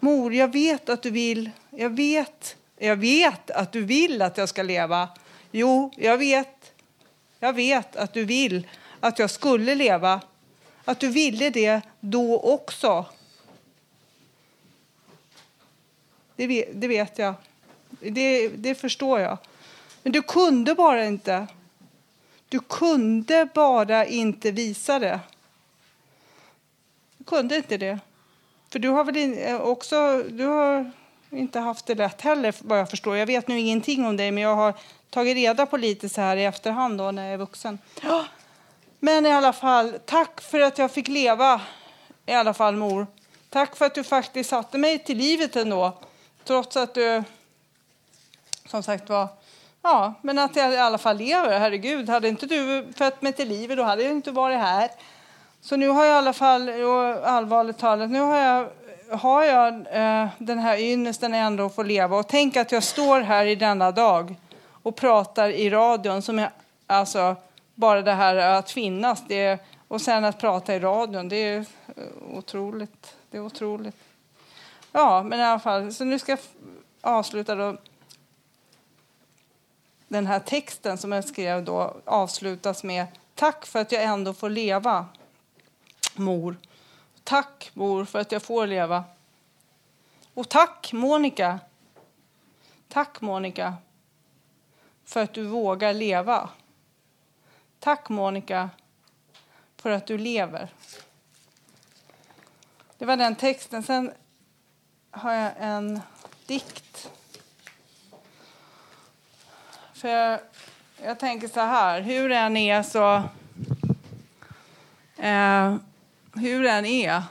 [0.00, 1.50] Mor, jag vet att du vill.
[1.70, 5.08] Jag vet Jag vet att du vill att jag ska leva.
[5.50, 6.72] Jo, jag vet.
[7.40, 8.66] Jag vet att du vill
[9.00, 10.20] att jag skulle leva.
[10.84, 13.06] Att du ville det då också.
[16.38, 17.34] Det vet, det vet jag.
[18.00, 19.38] Det, det förstår jag.
[20.02, 21.46] Men du kunde bara inte.
[22.48, 25.20] Du kunde bara inte visa det.
[27.18, 27.98] Du kunde inte det.
[28.70, 30.90] För du har väl eh, också du har
[31.30, 33.16] inte haft det lätt heller vad jag förstår.
[33.16, 34.74] Jag vet nu ingenting om dig men jag har
[35.10, 37.78] tagit reda på lite så här i efterhand då när jag är vuxen.
[39.00, 41.60] Men i alla fall, tack för att jag fick leva.
[42.26, 43.06] I alla fall mor.
[43.50, 45.98] Tack för att du faktiskt satte mig till livet ändå.
[46.48, 47.22] Trots att du
[48.66, 49.28] som sagt var
[49.82, 51.58] Ja, men att jag i alla fall lever.
[51.58, 54.90] Herregud, hade inte du fött mig till livet då hade jag inte varit här.
[55.60, 56.68] Så nu har jag i alla fall,
[57.24, 58.68] allvarligt talat, nu har jag,
[59.18, 62.16] har jag eh, den här ynnesten ändå att få leva.
[62.16, 64.34] Och tänk att jag står här i denna dag
[64.82, 66.22] och pratar i radion.
[66.22, 66.50] Som jag,
[66.86, 67.36] alltså,
[67.74, 71.64] bara det här att finnas det, och sen att prata i radion, det är
[72.34, 73.16] otroligt.
[73.30, 73.96] Det är otroligt.
[74.92, 76.40] Ja, men i alla fall, så nu ska jag
[77.00, 77.76] avsluta då
[80.08, 84.50] den här texten som jag skrev då avslutas med Tack för att jag ändå får
[84.50, 85.06] leva,
[86.14, 86.56] mor.
[87.24, 89.04] Tack, mor, för att jag får leva.
[90.34, 91.60] Och tack, Monica.
[92.88, 93.74] Tack, Monica,
[95.04, 96.48] för att du vågar leva.
[97.78, 98.70] Tack, Monica,
[99.76, 100.68] för att du lever.
[102.98, 103.82] Det var den texten.
[103.82, 104.12] Sen
[105.10, 106.00] har jag en
[106.46, 107.10] dikt
[109.98, 110.40] för jag,
[111.02, 113.14] jag tänker så här, hur den är så...
[115.22, 115.76] Eh,
[116.34, 117.22] hur den är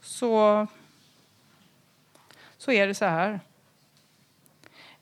[0.00, 0.66] så,
[2.58, 3.40] så är det så här.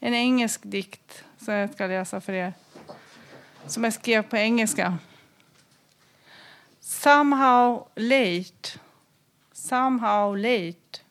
[0.00, 2.54] En engelsk dikt som jag ska läsa för er.
[3.66, 4.98] Som jag skrev på engelska.
[7.04, 8.78] Somehow late,
[9.52, 11.02] somehow late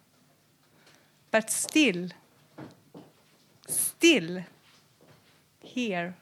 [1.30, 2.08] but still,
[3.68, 4.42] still
[5.62, 6.16] here,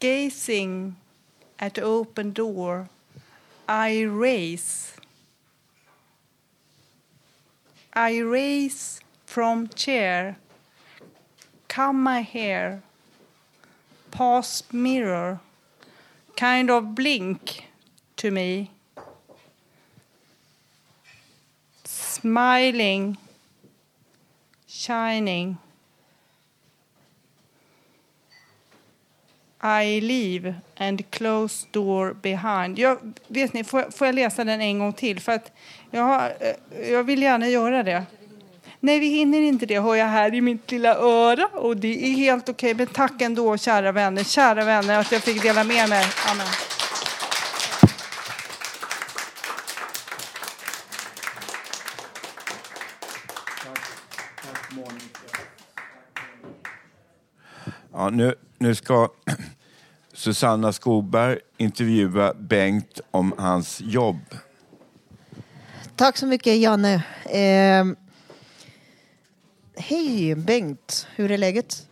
[0.00, 0.96] gazing
[1.58, 2.88] at open door,
[3.68, 4.96] I raise.
[7.92, 10.38] I raise from chair,
[11.68, 12.82] come my hair,
[14.10, 15.40] past mirror,
[16.42, 17.68] kind of blink
[18.16, 18.66] to me.
[21.84, 23.16] smiling,
[24.66, 25.56] shining.
[29.60, 32.78] I leave and close door behind.
[32.78, 35.20] Jag, vet ni, får, jag- får jag läsa den en gång till?
[35.20, 35.52] För att
[35.90, 38.04] jag, har, eh, jag vill gärna göra det.
[38.84, 41.46] Nej, vi hinner inte det, hör jag här i mitt lilla öra.
[41.46, 44.24] Och det är helt okej, men tack ändå, kära vänner.
[44.24, 46.04] Kära vänner, att jag fick dela med mig.
[46.30, 46.46] Amen.
[57.92, 59.08] Ja, nu, nu ska
[60.12, 64.20] Susanna Skoberg intervjua Bengt om hans jobb.
[65.96, 66.94] Tack så mycket Janne.
[67.24, 68.01] Eh,
[69.76, 71.88] hej Bengt, hur är läget?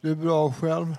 [0.00, 0.96] Det är bra själv.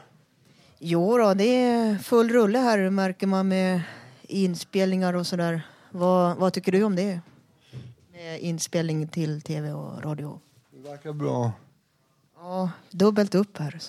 [0.79, 3.81] Jo då, det är full rulle här märker man med
[4.21, 5.61] inspelningar och sådär.
[5.91, 7.19] Vad, vad tycker du om det?
[8.11, 10.39] Med inspelning till tv och radio.
[10.71, 11.51] Det verkar bra.
[12.37, 13.79] Ja, dubbelt upp här.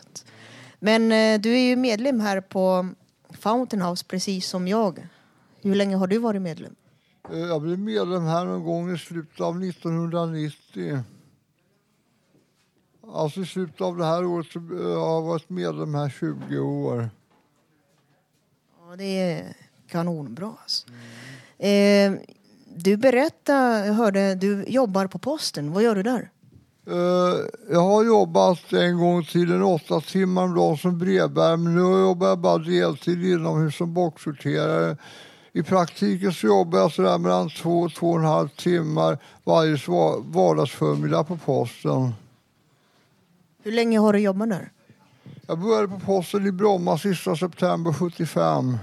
[0.78, 2.88] Men eh, du är ju medlem här på
[3.30, 5.08] Fountain House precis som jag.
[5.62, 6.74] Hur länge har du varit medlem?
[7.32, 10.98] Eh, Jag blev medlem här någon gång i slutet av 1990.
[13.12, 16.08] Alltså i slutet av det här året så eh, jag har jag varit medlem här
[16.20, 17.10] 20 år.
[18.88, 19.44] Ja, det är
[19.88, 20.86] kanonbra alltså.
[21.58, 22.12] Eh,
[22.76, 25.72] du berättade, jag hörde, du jobbar på posten.
[25.72, 26.30] Vad gör du där?
[26.86, 27.36] Eh,
[27.70, 32.00] Jag har jobbat en gång i tiden åtta timmar om dagen som brevbärare men nu
[32.00, 34.96] jobbar jag bara deltid inomhus som boxsorterare.
[35.52, 39.78] I praktiken så jobbar jag sådär mellan två och två och en halv timmar varje
[40.24, 42.12] vardagsförmiddag på posten.
[43.66, 44.70] Hur länge har du jobbat där?
[45.46, 48.78] Jag började på posten i Bromma sista september 75.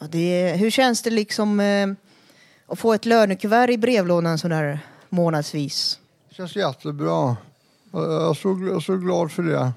[0.00, 1.88] Ja, det hur känns det liksom eh,
[2.66, 4.78] att få ett lönekuvert i brevlådan sådär
[5.08, 6.00] månadsvis?
[6.28, 7.36] Det känns jättebra.
[7.92, 9.72] Jag är så, jag är så glad för det.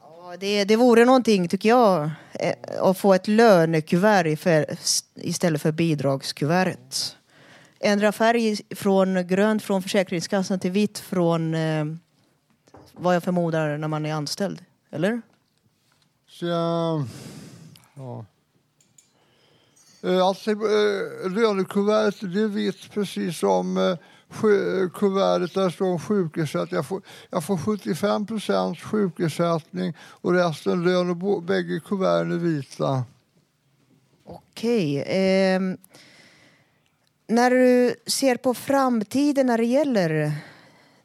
[0.00, 4.66] Ja, det, det vore någonting, tycker jag, eh, att få ett lönekuvert för,
[5.14, 7.16] istället för bidragskuvertet.
[7.80, 11.84] Ändra färg från grönt från Försäkringskassan till vitt från eh,
[12.96, 14.64] vad jag förmodar när man är anställd.
[14.90, 15.22] Eller?
[16.28, 16.46] Så,
[17.94, 18.24] ja.
[20.02, 23.98] Eh, Alltså, eh, lönekuvertet det är vitt precis som eh,
[24.94, 26.76] kuvertet där det står sjukersättning.
[26.76, 33.04] Jag får, jag får 75 procents sjukersättning och resten lön och bägge kuverten är vita.
[34.24, 35.04] Okej.
[35.06, 35.76] ehm,
[37.26, 40.32] när du ser på framtiden när det gäller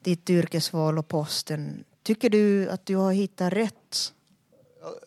[0.04, 4.14] ditt yrkesval och posten, tycker du att du har hittat rätt?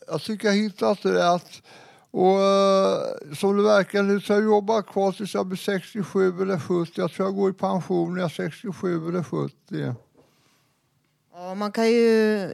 [0.07, 1.63] Jag tycker jag hittat rätt.
[2.11, 6.43] Och eh, som det verkar nu så har jag jobbat kvar tills jag blir 67
[6.43, 6.93] eller 70.
[6.95, 9.95] Jag tror jag går i pension när jag är 67 eller 70.
[11.35, 12.51] Ja, man kan ju,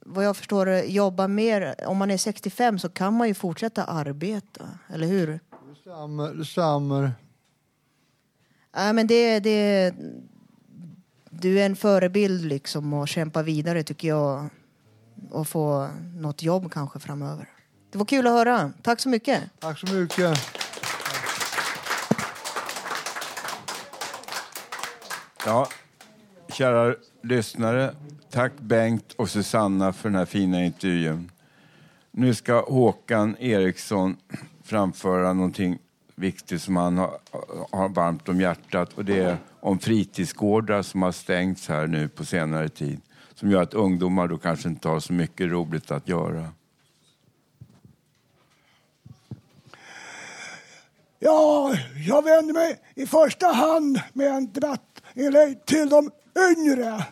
[0.00, 1.74] vad jag förstår, jobba mer.
[1.86, 5.26] Om man är 65 så kan man ju fortsätta arbeta, eller hur?
[5.26, 6.34] Det stämmer.
[6.34, 7.12] Det stämmer.
[8.72, 9.94] Ja, men det, det,
[11.40, 14.48] du är en förebild liksom och kämpa vidare tycker jag.
[15.30, 17.48] Och få något jobb kanske framöver.
[17.90, 18.72] Det var kul att höra.
[18.82, 19.42] Tack så mycket.
[19.58, 20.38] Tack så mycket.
[25.44, 25.68] Ja,
[26.48, 27.94] kära lyssnare.
[28.30, 31.30] Tack Bengt och Susanna för den här fina intervjun.
[32.10, 34.16] Nu ska Håkan Eriksson
[34.64, 35.78] framföra någonting
[36.14, 37.18] viktigt som han har,
[37.70, 42.24] har varmt om hjärtat och det är om fritidsgårdar som har stängts här nu på
[42.24, 43.00] senare tid
[43.34, 46.52] som gör att ungdomar då kanske inte har så mycket roligt att göra.
[51.18, 51.74] Ja,
[52.08, 56.10] jag vänder mig i första hand med en debattinlägg till de
[56.50, 57.06] yngre.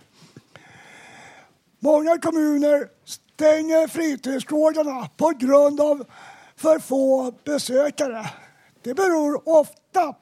[1.78, 6.04] Många kommuner stänger fritidsgårdarna på grund av
[6.56, 8.30] för få besökare.
[8.82, 10.14] Det beror ofta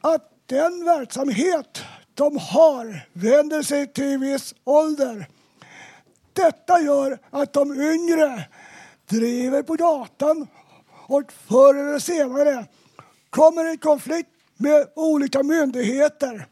[0.00, 1.82] att den verksamhet
[2.14, 5.26] de har vänder sig till viss ålder.
[6.32, 8.44] Detta gör att de yngre
[9.08, 10.46] driver på gatan
[11.06, 12.66] och förr eller senare
[13.30, 16.46] kommer i konflikt med olika myndigheter.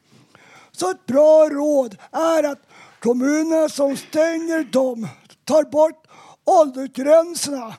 [0.73, 2.61] Så ett bra råd är att
[3.01, 5.09] kommunerna som stänger dem
[5.45, 6.07] tar bort
[6.45, 7.75] åldersgränserna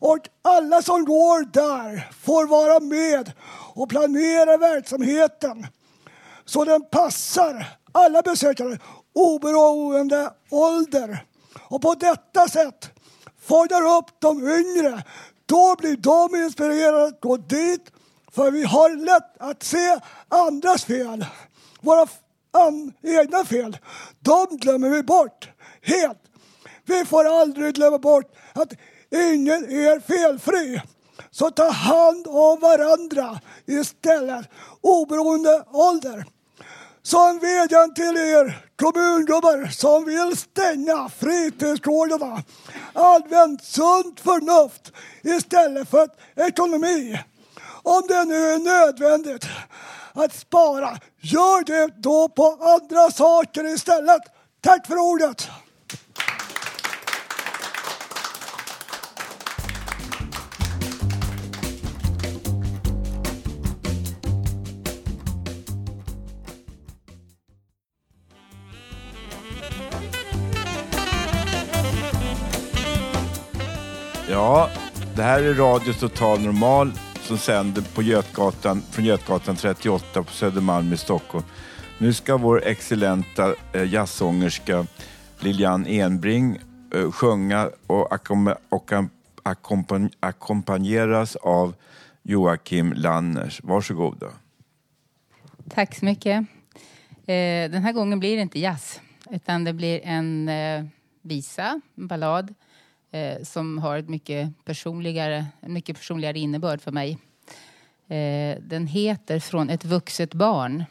[0.00, 3.32] och alla som går där får vara med
[3.78, 5.66] och planera verksamheten
[6.44, 8.78] så den passar alla besökare
[9.12, 11.24] oberoende ålder.
[11.68, 12.90] Och på detta sätt
[13.40, 15.04] fångar upp de yngre.
[15.46, 17.92] Då blir de inspirerade att gå dit
[18.32, 19.98] för vi har lätt att se
[20.28, 21.26] andras fel.
[21.80, 22.08] Våra
[23.02, 23.78] egna fel,
[24.20, 25.48] de glömmer vi bort
[25.82, 26.18] helt.
[26.84, 28.72] Vi får aldrig glömma bort att
[29.10, 30.80] ingen är felfri.
[31.38, 34.46] Så ta hand om varandra istället,
[34.80, 36.24] oberoende ålder.
[37.02, 42.42] Så en vädjan till er kommungubbar som vill stänga fritidsgårdarna.
[42.92, 47.20] Använd sunt förnuft istället för ekonomi.
[47.82, 49.46] Om det nu är nödvändigt
[50.12, 54.22] att spara, gör det då på andra saker istället.
[54.60, 55.48] Tack för ordet!
[74.38, 74.70] Ja,
[75.16, 80.92] det här är Radio Total Normal som sänder på Götgatan, från Götgatan 38 på Södermalm
[80.92, 81.44] i Stockholm.
[81.98, 84.86] Nu ska vår excellenta eh, jazzsångerska
[85.40, 86.58] Lilian Enbring
[86.94, 88.12] eh, sjunga och,
[88.68, 88.92] och
[90.20, 91.74] ackompanjeras av
[92.22, 93.60] Joakim Lanners.
[93.62, 94.26] Varsågoda.
[95.70, 96.46] Tack så mycket.
[97.26, 100.84] Eh, den här gången blir det inte jazz, utan det blir en eh,
[101.22, 102.54] visa, en ballad,
[103.10, 107.18] eh, som har ett mycket personligare, en mycket personligare innebörd för mig.
[108.08, 110.84] Eh, den heter Från ett vuxet barn.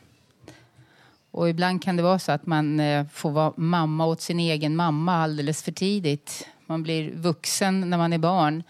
[1.31, 4.75] Och ibland kan det vara så att man eh, får vara mamma åt sin egen
[4.75, 6.47] mamma alldeles för tidigt.
[6.65, 8.63] Man blir vuxen när man är barn.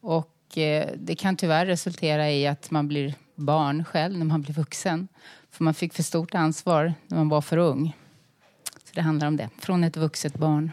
[0.00, 4.54] Och eh, det kan tyvärr resultera i att man blir barn själv när man blir
[4.54, 5.08] vuxen.
[5.50, 7.96] För man fick för stort ansvar när man var för ung.
[8.84, 9.48] Så det handlar om det.
[9.58, 10.72] Från ett vuxet barn.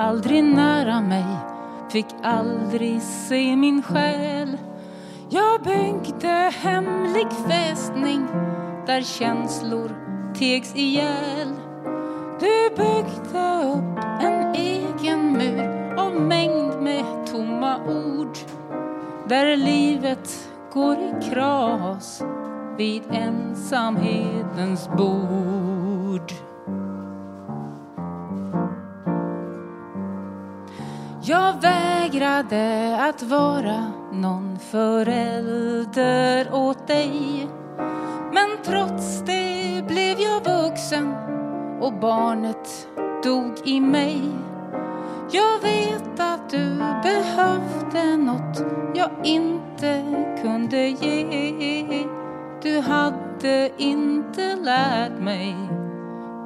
[0.00, 1.24] aldrig nära mig
[1.90, 4.58] Fick aldrig se min själ.
[5.28, 8.26] Jag byggde hemlig fästning
[8.86, 9.90] Där känslor
[10.34, 11.48] tegs ihjäl.
[12.40, 18.38] Du byggde upp en egen mur Av mängd med tomma ord
[19.28, 22.22] Där livet går i kras
[22.76, 25.59] Vid ensamhetens bord.
[32.42, 37.48] Det att vara någon förälder åt dig.
[38.32, 41.14] Men trots det blev jag vuxen
[41.80, 42.88] och barnet
[43.24, 44.22] dog i mig.
[45.32, 48.62] Jag vet att du behövde något
[48.94, 50.04] jag inte
[50.42, 52.06] kunde ge.
[52.62, 55.56] Du hade inte lärt mig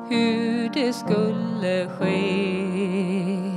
[0.09, 3.54] hur det skulle ske.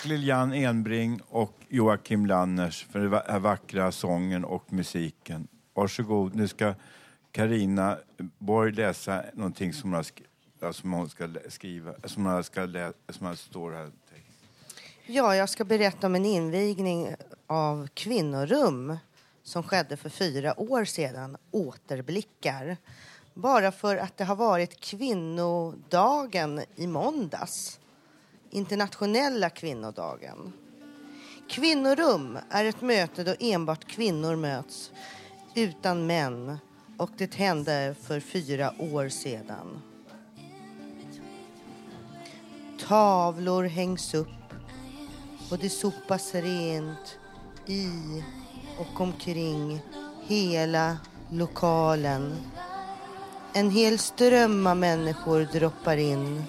[0.00, 5.48] Tack Lilian Enbring och Joakim Lanners för den här vackra sången och musiken.
[5.74, 6.74] Varsågod, nu ska
[7.32, 7.98] Karina
[8.38, 10.04] Borg läsa någonting som hon,
[10.60, 13.90] har som hon ska skriva, som hon ska läsa, som hon står här.
[15.06, 17.14] Ja, jag ska berätta om en invigning
[17.46, 18.96] av kvinnorum
[19.42, 21.36] som skedde för fyra år sedan.
[21.50, 22.76] Återblickar.
[23.34, 27.79] Bara för att det har varit kvinnodagen i måndags.
[28.52, 30.52] Internationella kvinnodagen.
[31.48, 34.90] Kvinnorum är ett möte då enbart kvinnor möts
[35.54, 36.58] utan män
[36.96, 39.82] och det hände för fyra år sedan.
[42.88, 44.28] Tavlor hängs upp
[45.50, 47.18] och det sopas rent
[47.66, 47.88] i
[48.78, 49.80] och omkring
[50.22, 50.96] hela
[51.30, 52.36] lokalen.
[53.52, 56.44] En hel ström av människor droppar in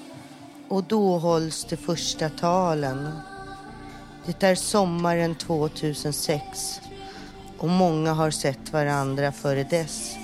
[0.72, 3.10] och då hålls de första talen.
[4.26, 6.82] Det är sommaren 2006
[7.58, 10.16] och många har sett varandra före dess.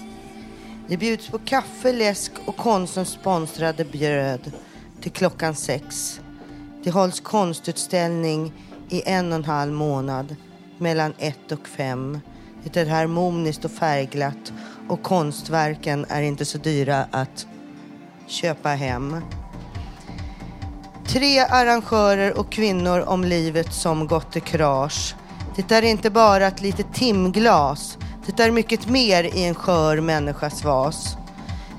[0.88, 4.52] Det bjuds på kaffe, läsk och Konsums sponsrade bröd
[5.02, 6.20] till klockan sex.
[6.84, 8.54] Det hålls konstutställning
[8.90, 10.36] i en och en halv månad
[10.78, 12.20] mellan ett och fem.
[12.64, 14.54] Det är harmoniskt och färgglatt
[14.90, 17.48] och konstverken är inte så dyra att
[18.28, 19.22] köpa hem.
[21.08, 25.16] Tre arrangörer och kvinnor om livet som gått i krasch.
[25.56, 27.98] Det är inte bara ett litet timglas.
[28.26, 31.18] Det är mycket mer i en skör människas vas.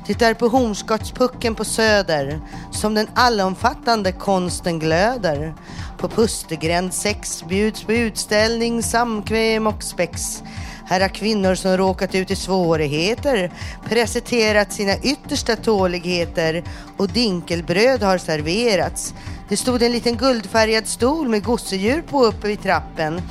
[0.06, 5.54] Det är på Hornsgottspucken på Söder som den allomfattande konsten glöder.
[5.98, 10.42] På Pustergränd 6 bjuds på utställning, samkväm och spex.
[10.88, 13.50] Här har kvinnor som råkat ut i svårigheter
[13.88, 16.64] presenterat sina yttersta tåligheter
[16.96, 19.14] och dinkelbröd har serverats.
[19.48, 23.22] Det stod en liten guldfärgad stol med gosedjur på uppe vid trappen.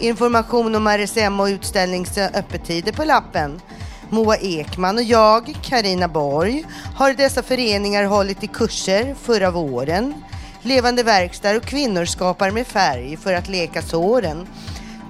[0.00, 3.60] Information om RSM och utställnings öppettider på lappen.
[4.10, 6.64] Moa Ekman och jag, Karina Borg,
[6.94, 10.14] har i dessa föreningar hållit i kurser förra våren.
[10.62, 14.46] Levande verkstad och kvinnor skapar med färg för att leka såren.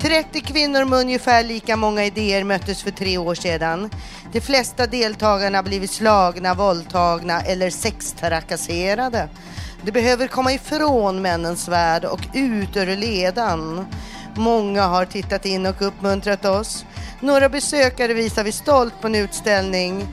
[0.06, 3.90] 30 kvinnor med ungefär lika många idéer möttes för tre år sedan.
[4.32, 9.28] De flesta deltagarna har blivit slagna, våldtagna eller sextrakasserade.
[9.82, 13.86] De behöver komma ifrån männens värld och ut ur ledan.
[14.36, 16.84] Många har tittat in och uppmuntrat oss.
[17.20, 20.08] Några besökare visar vi stolt på en utställning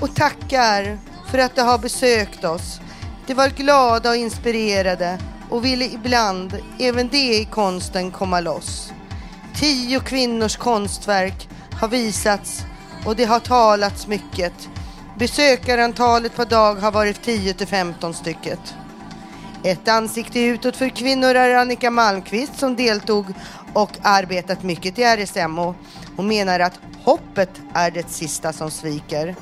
[0.00, 0.98] och tackar
[1.30, 2.80] för att de har besökt oss.
[3.26, 5.18] De var glada och inspirerade
[5.50, 8.92] och ville ibland, även det i konsten, komma loss.
[9.60, 11.48] Tio kvinnors konstverk
[11.80, 12.64] har visats
[13.06, 14.52] och det har talats mycket.
[15.18, 18.74] Besökarantalet per dag har varit 10 till 15 stycket.
[19.64, 23.26] Ett ansikte utåt för kvinnor är Annika Malmqvist som deltog
[23.72, 25.74] och arbetat mycket i RSMH.
[26.16, 29.36] hon menar att hoppet är det sista som sviker.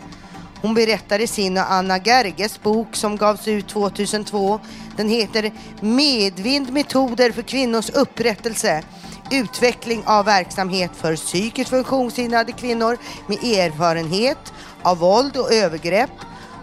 [0.65, 4.61] Hon berättar i sin och Anna Gerges bok som gavs ut 2002.
[4.97, 8.83] Den heter Medvind metoder för kvinnors upprättelse.
[9.31, 14.53] Utveckling av verksamhet för psykiskt funktionshindrade kvinnor med erfarenhet
[14.83, 16.11] av våld och övergrepp.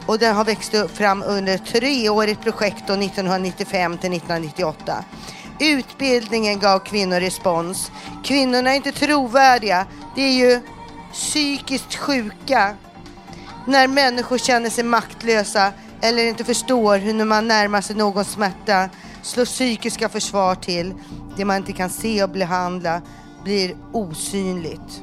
[0.06, 5.04] Och den har växt upp fram under ett treårigt projekt 1995 till 1998.
[5.60, 7.92] Utbildningen gav kvinnor respons.
[8.24, 9.86] Kvinnorna är inte trovärdiga.
[10.16, 10.62] Det är ju
[11.14, 12.76] psykiskt sjuka.
[13.66, 18.90] När människor känner sig maktlösa eller inte förstår hur man närmar sig någon smärta
[19.22, 20.94] slår psykiska försvar till.
[21.38, 23.02] Det man inte kan se och behandla
[23.44, 25.02] blir osynligt.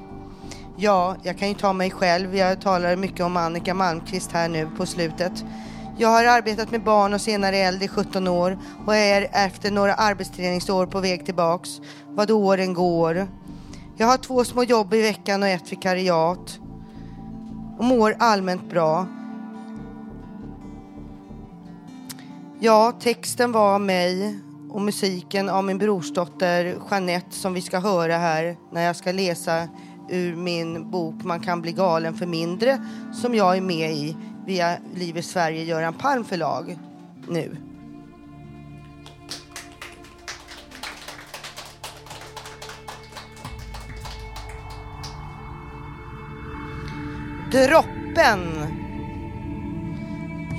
[0.76, 2.36] Ja, jag kan ju ta mig själv.
[2.36, 5.32] Jag talar mycket om Annika Malmqvist här nu på slutet.
[5.98, 9.94] Jag har arbetat med barn och senare äldre i 17 år och är efter några
[9.94, 11.70] arbetsträningsår på väg tillbaks.
[12.08, 13.28] Vad åren går.
[13.96, 16.58] Jag har två små jobb i veckan och ett vikariat.
[17.78, 19.06] Och mår allmänt bra.
[22.60, 24.38] Ja, texten var av mig
[24.70, 29.68] och musiken av min brorsdotter Jeanette som vi ska höra här när jag ska läsa
[30.08, 34.16] ur min bok Man kan bli galen för mindre som jag är med i
[34.46, 36.78] via Liv i Sverige Göran Palm förlag
[37.28, 37.67] nu.
[47.52, 48.66] Droppen.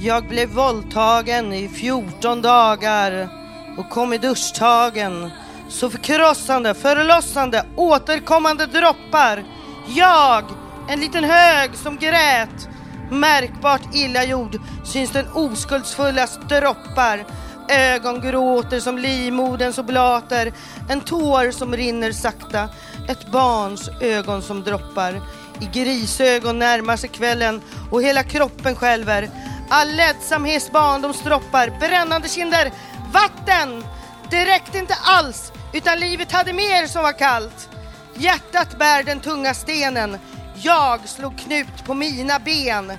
[0.01, 3.29] Jag blev våldtagen i 14 dagar
[3.77, 5.31] och kom i duschtagen.
[5.69, 9.43] Så förkrossande, förlossande, återkommande droppar.
[9.87, 10.43] Jag,
[10.89, 12.69] en liten hög som grät.
[13.11, 17.25] Märkbart illa gjord syns den oskuldsfulla droppar.
[17.69, 20.53] Ögon gråter som livmoderns oblater.
[20.89, 22.69] En tår som rinner sakta.
[23.07, 25.21] Ett barns ögon som droppar.
[25.61, 29.29] I grisögon närmar sig kvällen och hela kroppen skälver.
[29.69, 32.71] All ledsamhets barndomsdroppar, brännande kinder,
[33.11, 33.83] vatten!
[34.29, 37.69] Det räckte inte alls, utan livet hade mer som var kallt.
[38.13, 40.17] Hjärtat bär den tunga stenen.
[40.55, 42.93] Jag slog knut på mina ben.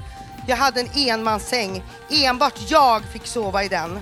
[0.47, 1.83] Jag hade en enmanssäng.
[2.11, 3.99] Enbart jag fick sova i den.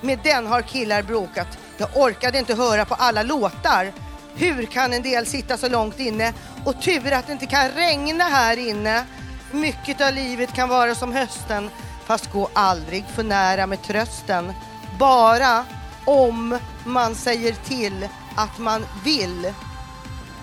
[0.00, 1.58] Med den har killar bråkat.
[1.76, 3.92] Jag orkade inte höra på alla låtar.
[4.34, 6.32] Hur kan en del sitta så långt inne?
[6.64, 9.04] Och tur att det inte kan regna här inne.
[9.52, 11.70] Mycket av livet kan vara som hösten,
[12.04, 14.52] fast gå aldrig för nära med trösten.
[14.98, 15.64] Bara
[16.04, 19.52] om man säger till att man vill.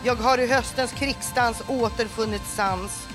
[0.03, 3.07] Jag har i höstens krigsdans återfunnit sans.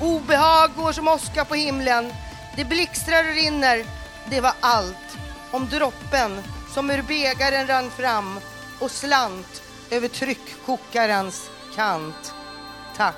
[0.00, 2.12] Obehag går som åska på himlen.
[2.56, 3.84] Det blixtrar och rinner.
[4.30, 5.18] Det var allt
[5.50, 6.42] om droppen
[6.74, 8.40] som ur bägaren rann fram
[8.78, 12.34] och slant över tryckkokarens kant.
[12.98, 13.14] Tack.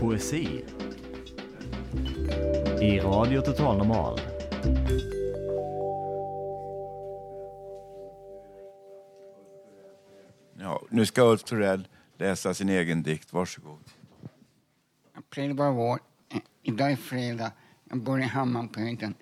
[0.00, 0.64] Poesi
[2.80, 4.20] i Radio Total Normal.
[10.58, 13.32] Ja, nu ska Ulf Torell läsa sin egen dikt.
[13.32, 13.84] Varsågod.
[15.14, 15.98] April var vår.
[16.62, 17.52] Idag är fredag.
[17.90, 19.14] Jag bor i Hammarbyhöjden.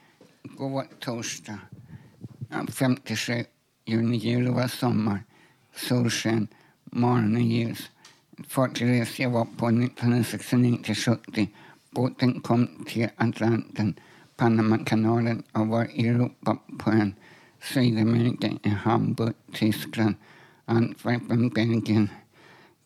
[0.43, 1.59] Igår var torsdag.
[2.69, 3.45] 57.
[3.85, 5.25] Juni, juli var sommar.
[5.77, 6.49] Solsken.
[6.85, 7.91] Morgonen ljus.
[8.49, 11.49] Fartygsresa jag var på 1969-70.
[11.91, 13.95] Båten kom till Atlanten,
[14.37, 17.15] Panamakanalen och var i Europa på en
[17.61, 20.15] Sydamerika i Hamburg, Tyskland,
[20.65, 22.09] Antwerpen, Belgien,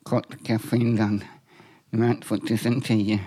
[0.03, 1.25] Kotka, Finland.
[1.91, 3.21] Nu är 2010.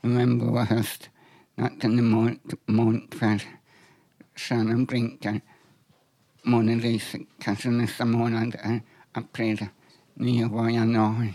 [0.00, 1.10] November var höst.
[1.58, 3.42] Natten är mörk, molnkväll.
[4.88, 5.40] Blinkar.
[6.42, 7.20] Månen lyser.
[7.38, 8.80] Kanske nästa månad är
[9.12, 9.66] april.
[10.14, 11.34] Nyår var januari.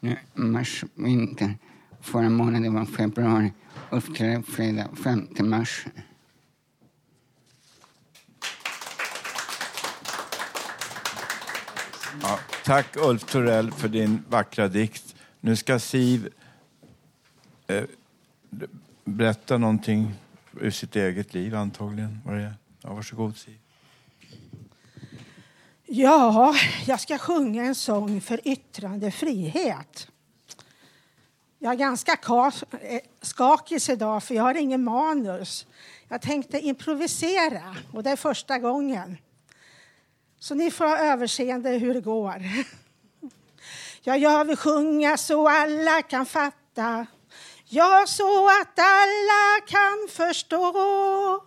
[0.00, 1.58] Nu mars, vinter.
[2.00, 3.52] Förra månaden var februari.
[3.90, 5.86] Uppträdde fredag 5 mars.
[12.22, 15.14] Ja, tack Ulf Torell för din vackra dikt.
[15.40, 16.28] Nu ska Siv
[17.66, 17.84] eh,
[19.04, 20.14] berätta någonting
[20.60, 22.20] ur sitt eget liv antagligen.
[22.24, 22.54] Maria.
[22.82, 23.58] Ja, varsågod Siv.
[25.86, 26.54] Ja,
[26.86, 30.08] jag ska sjunga en sång för yttrandefrihet.
[31.58, 35.66] Jag är ganska eh, skakig idag för jag har ingen manus.
[36.08, 39.16] Jag tänkte improvisera och det är första gången.
[40.38, 42.42] Så ni får ha överseende hur det går.
[44.02, 47.06] Ja, jag vill sjunga så alla kan fatta.
[47.74, 51.44] Ja, så att alla kan förstå.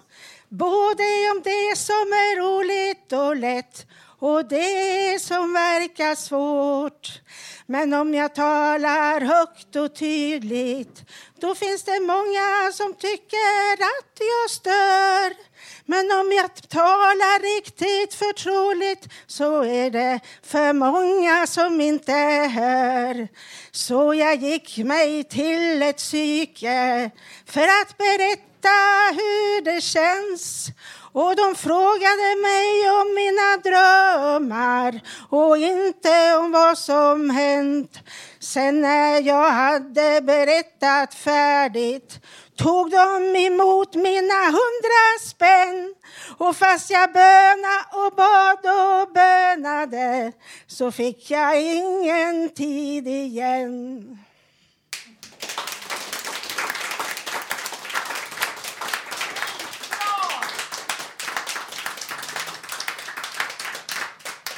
[0.50, 3.86] Både om det som är roligt och lätt
[4.20, 7.22] och det som verkar svårt.
[7.66, 11.04] Men om jag talar högt och tydligt
[11.40, 15.47] då finns det många som tycker att jag stör.
[15.90, 22.12] Men om jag talar riktigt förtroligt så är det för många som inte
[22.56, 23.28] hör.
[23.72, 27.12] Så jag gick mig till ett psyke
[27.46, 28.78] för att berätta
[29.12, 30.68] hur det känns.
[31.14, 38.00] Och de frågade mig om mina drömmar och inte om vad som hänt.
[38.40, 42.20] Sen när jag hade berättat färdigt
[42.58, 45.96] tog de emot mina hundra spänn.
[46.38, 50.32] Och fast jag böna och bad och bönade
[50.68, 54.18] så fick jag ingen tid igen.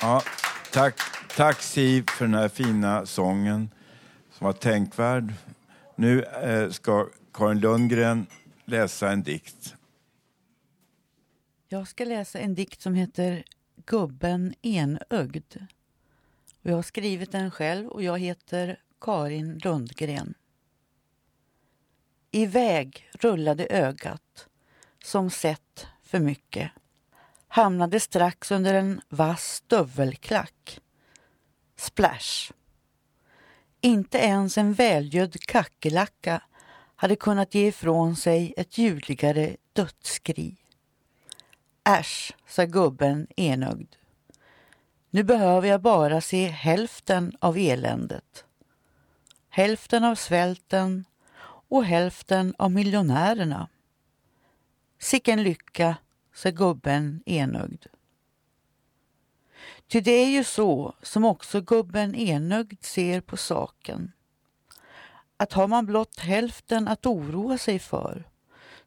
[0.01, 0.21] Ja,
[0.71, 0.99] tack,
[1.35, 3.69] tack Siv för den här fina sången
[4.37, 5.33] som var tänkvärd.
[5.95, 7.07] Nu eh, ska
[7.39, 8.27] Karin Lundgren
[8.65, 9.75] läsa en dikt.
[11.67, 13.43] Jag ska läsa en dikt som heter
[13.85, 15.55] Gubben enögd.
[16.63, 20.33] Och jag har skrivit den själv och jag heter Karin Lundgren.
[22.31, 24.47] Iväg rullade ögat,
[25.03, 26.71] som sett för mycket.
[27.47, 30.79] Hamnade strax under en vass stövelklack.
[31.75, 32.51] Splash!
[33.81, 36.41] Inte ens en välgödd kackerlacka
[37.01, 40.55] hade kunnat ge ifrån sig ett ljudligare dödsskri.
[41.83, 43.95] Äsch, sa gubben enögd.
[45.09, 48.45] Nu behöver jag bara se hälften av eländet.
[49.49, 51.05] Hälften av svälten
[51.69, 53.67] och hälften av miljonärerna.
[54.97, 55.97] Sicken lycka,
[56.33, 57.85] sa gubben enögd.
[59.87, 64.11] Ty det är ju så som också gubben enögd ser på saken.
[65.41, 68.29] Att har man blott hälften att oroa sig för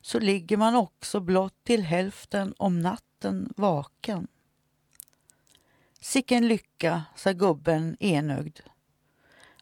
[0.00, 4.28] så ligger man också blott till hälften om natten vaken.
[6.00, 8.61] Sicken lycka, sa gubben enögd.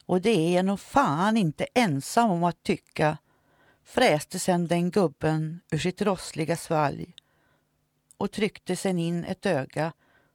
[0.07, 3.18] Och det är jag nog fan inte ensam om att tycka,
[3.84, 7.14] fräste sen den gubben ur sitt rossliga svalg
[8.16, 9.93] och tryckte sen in ett öga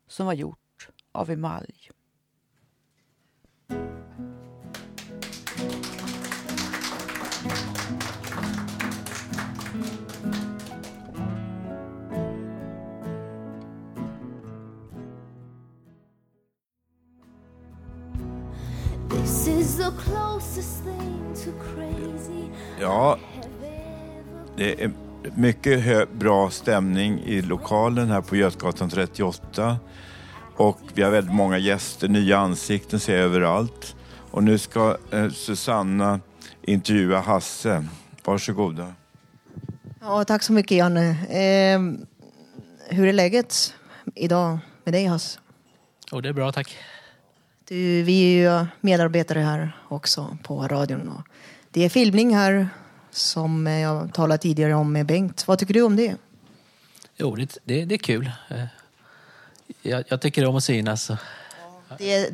[0.07, 1.91] som var gjort av emalj.
[22.81, 23.17] Ja,
[24.57, 24.91] det är
[25.35, 29.77] mycket bra stämning i lokalen här på Götgatan 38.
[30.55, 33.95] Och vi har väldigt många gäster, nya ansikten ser jag överallt.
[34.31, 36.19] Och nu ska eh, Susanna
[36.61, 37.85] intervjua Hasse.
[38.23, 38.93] Varsågoda.
[40.01, 41.09] Ja, tack så mycket Janne.
[41.09, 41.79] Eh,
[42.95, 43.73] hur är läget
[44.15, 45.39] idag med dig Hasse?
[46.11, 46.77] Och det är bra, tack.
[47.67, 51.23] Du, vi är ju medarbetare här också på radion.
[51.71, 52.69] Det är filmning här
[53.11, 55.47] som jag talade tidigare om med Bengt.
[55.47, 56.15] Vad tycker du om det?
[57.17, 58.31] Jo, det, det, det är kul.
[58.49, 58.65] Eh,
[59.81, 61.03] Jag, jag tycker om att synas.
[61.03, 61.17] så-
[61.97, 62.33] Det,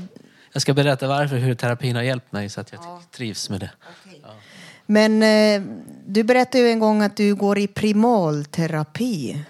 [0.53, 3.71] Jag ska berätta varför, hur terapin har hjälpt mig så att jag trivs med det.
[4.85, 5.61] men eh,
[6.07, 9.45] du berättade ju en gång att du går i primalterapi.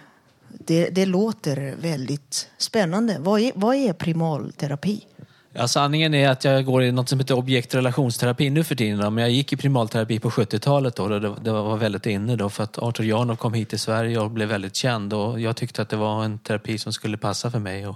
[0.48, 3.18] Det, det låter väldigt spännande.
[3.20, 5.06] Vad är, vad är primalterapi?
[5.54, 9.00] Ja, sanningen är att jag går i något som heter objektrelationsterapi nu för tiden.
[9.00, 11.08] då, Men jag gick i primalterapi på 70-talet då.
[11.08, 14.32] Det, det var väldigt inne då för att Arthur Janov kom hit till Sverige och
[14.32, 15.14] blev väldigt känd.
[15.14, 17.88] Och jag tyckte att det var en terapi som skulle passa för mig.
[17.88, 17.96] Och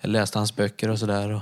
[0.00, 1.30] jag läste hans böcker och sådär.
[1.30, 1.40] Och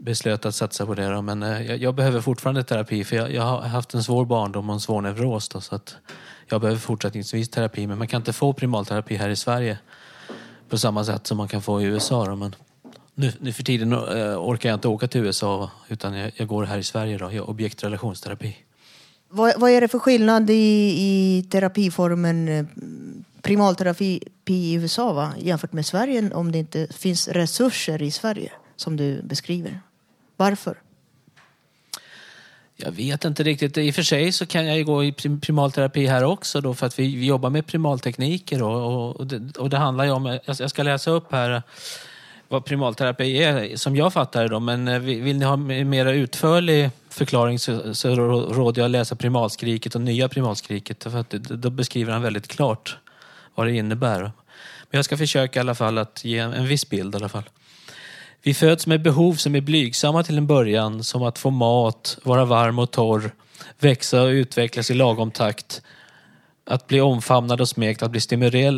[0.00, 1.08] beslöt att satsa på det.
[1.08, 1.22] Då.
[1.22, 4.70] Men eh, jag, jag behöver fortfarande terapi för jag, jag har haft en svår barndom
[4.70, 5.48] och en svår neuros.
[5.48, 5.96] Då, så att
[6.46, 7.86] jag behöver fortsättningsvis terapi.
[7.86, 9.78] Men man kan inte få primalterapi här i Sverige
[10.68, 12.24] på samma sätt som man kan få i USA.
[12.24, 12.36] Då.
[12.36, 12.54] Men
[13.18, 13.98] nu, nu för tiden eh,
[14.38, 17.18] orkar jag inte åka till USA utan jag, jag går här i Sverige.
[17.18, 17.32] Då.
[17.32, 18.56] Jag objektrelationsterapi.
[19.28, 20.54] Vad, vad är det för skillnad i,
[20.98, 22.64] i terapiformen eh,
[23.42, 25.32] primalterapi i USA va?
[25.38, 29.80] jämfört med Sverige om det inte finns resurser i Sverige som du beskriver?
[30.36, 30.78] Varför?
[32.76, 33.78] Jag vet inte riktigt.
[33.78, 36.74] I och för sig så kan jag ju gå i prim- primalterapi här också då
[36.74, 40.38] för att vi, vi jobbar med primaltekniker och, och, det, och det handlar ju om,
[40.58, 41.62] jag ska läsa upp här
[42.48, 46.06] vad primalterapi är som jag fattar det då men eh, vill ni ha en mer
[46.06, 51.70] utförlig förklaring så, så råder jag att läsa primalskriket och nya primalskriket för att då
[51.70, 52.96] beskriver han väldigt klart
[53.54, 54.20] vad det innebär.
[54.90, 57.42] Men jag ska försöka i alla fall att ge en viss bild i alla fall.
[58.42, 62.44] Vi föds med behov som är blygsamma till en början, som att få mat, vara
[62.44, 63.30] varm och torr,
[63.78, 65.82] växa och utvecklas i lagom takt,
[66.70, 68.20] att bli omfamnad och smekt, att bli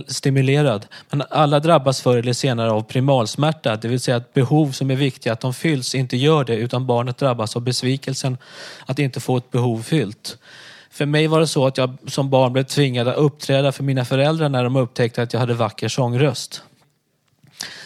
[0.06, 0.86] stimulerad.
[1.10, 4.96] Men alla drabbas förr eller senare av primalsmärta, det vill säga att behov som är
[4.96, 8.38] viktiga att de fylls inte gör det, utan barnet drabbas av besvikelsen
[8.86, 10.38] att inte få ett behov fyllt.
[10.90, 14.04] För mig var det så att jag som barn blev tvingad att uppträda för mina
[14.04, 16.62] föräldrar när de upptäckte att jag hade vacker sångröst.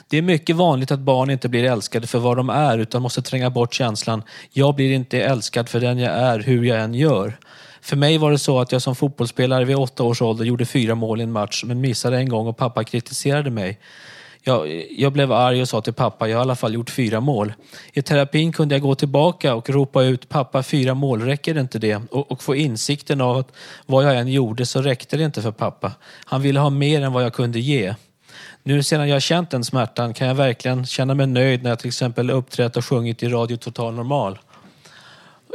[0.09, 3.23] Det är mycket vanligt att barn inte blir älskade för vad de är utan måste
[3.23, 7.39] tränga bort känslan jag blir inte älskad för den jag är, hur jag än gör.
[7.85, 10.95] För mig var det så att jag som fotbollsspelare vid åtta års ålder gjorde fyra
[10.95, 13.79] mål i en match men missade en gång och pappa kritiserade mig.
[14.43, 17.21] Jag, jag blev arg och sa till pappa, jag har i alla fall gjort fyra
[17.21, 17.53] mål.
[17.93, 22.01] I terapin kunde jag gå tillbaka och ropa ut, pappa fyra mål, räcker inte det?
[22.11, 23.53] Och, och få insikten av att
[23.87, 25.93] vad jag än gjorde så räckte det inte för pappa.
[26.25, 27.95] Han ville ha mer än vad jag kunde ge.
[28.63, 31.89] Nu sedan jag känt den smärtan kan jag verkligen känna mig nöjd när jag till
[31.89, 34.39] exempel uppträtt och sjungit i Radio Total Normal.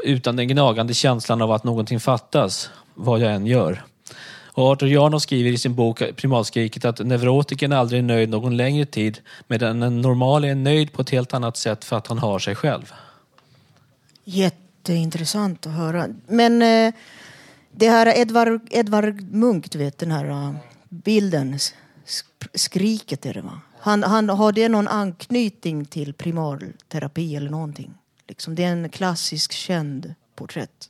[0.04, 3.84] Utan den gnagande känslan av att någonting fattas, vad jag än gör.
[4.60, 8.86] Och Arthur Janov skriver i sin bok Primalskriket att neurotikern aldrig är nöjd någon längre
[8.86, 12.39] tid medan en normal är nöjd på ett helt annat sätt för att han har
[12.39, 12.93] sig själv.
[14.24, 16.08] Jätteintressant att höra.
[16.28, 16.93] Men eh,
[17.72, 20.54] det här Edvard, Edvard Munch, du vet den här eh,
[20.89, 21.60] bilden,
[22.54, 23.62] skriket är det va?
[23.80, 27.93] Han, han, har det någon anknytning till primalterapi eller någonting?
[28.30, 30.89] Liksom, det är en klassisk känd porträtt.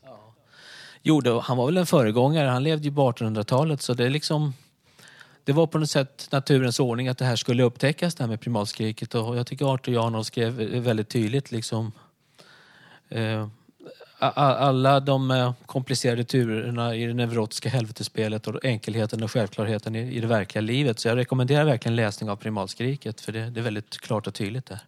[1.01, 2.47] Jo, då, han var väl en föregångare.
[2.47, 4.53] Han levde ju på 1800-talet så det är liksom
[5.43, 8.41] det var på något sätt naturens ordning att det här skulle upptäckas, det här med
[8.41, 9.15] primatskriket.
[9.15, 11.91] Och jag tycker Arthur Janov skrev väldigt tydligt liksom
[13.09, 13.47] eh,
[14.19, 20.19] alla de eh, komplicerade turerna i det neurotiska helvetespelet och enkelheten och självklarheten i, i
[20.19, 20.99] det verkliga livet.
[20.99, 24.65] Så jag rekommenderar verkligen läsning av primalskriket för det, det är väldigt klart och tydligt
[24.65, 24.79] där.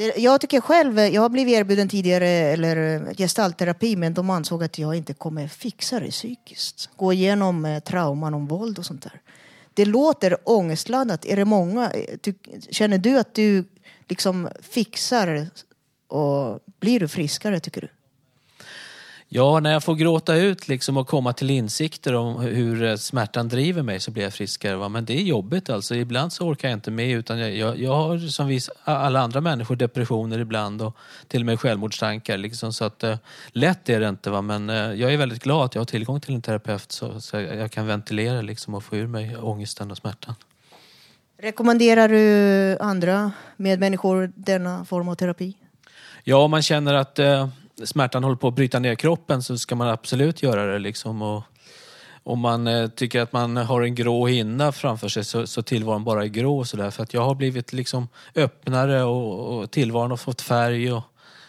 [0.00, 4.78] Det, jag tycker själv, jag har blivit erbjuden tidigare eller gestaltterapi men de ansåg att
[4.78, 6.90] jag inte kommer fixa det psykiskt.
[6.96, 9.20] Gå igenom eh, trauman om våld och sånt där.
[9.74, 11.24] Det låter ångestladdat.
[11.24, 11.90] Är det många?
[11.90, 12.34] Eh, Ty,
[12.70, 13.64] känner du att du
[14.08, 15.48] liksom fixar
[16.08, 17.88] och blir du friskare tycker du?
[19.32, 23.48] Ja, när jag får gråta ut liksom och komma till insikter om hur eh, smärtan
[23.48, 24.76] driver mig så blir jag friskare.
[24.76, 24.88] Va?
[24.88, 25.94] Men det är jobbigt alltså.
[25.94, 29.40] Ibland så orkar jag inte med utan jag, jag, jag har som vis, alla andra
[29.40, 30.96] människor depressioner ibland och
[31.28, 32.36] till och med självmordstankar.
[32.36, 33.16] Liksom, så att, eh,
[33.52, 34.42] lätt är det inte va?
[34.42, 37.36] men eh, jag är väldigt glad att jag har tillgång till en terapeut så, så
[37.36, 40.34] jag, jag kan ventilera liksom, och få ur mig ångesten och smärtan.
[41.38, 45.54] Rekommenderar du andra medmänniskor denna form av terapi?
[46.24, 47.48] Ja, om man känner att eh,
[47.84, 50.78] smärtan håller på att bryta ner kroppen så ska man absolut göra det.
[50.78, 51.22] Liksom.
[51.22, 51.42] Och,
[52.22, 56.04] om man eh, tycker att man har en grå hinna framför sig så, så tillvaron
[56.04, 56.64] bara är grå.
[56.64, 56.90] Så där.
[56.90, 61.02] För att jag har blivit liksom öppnare och, och tillvaron har fått färg och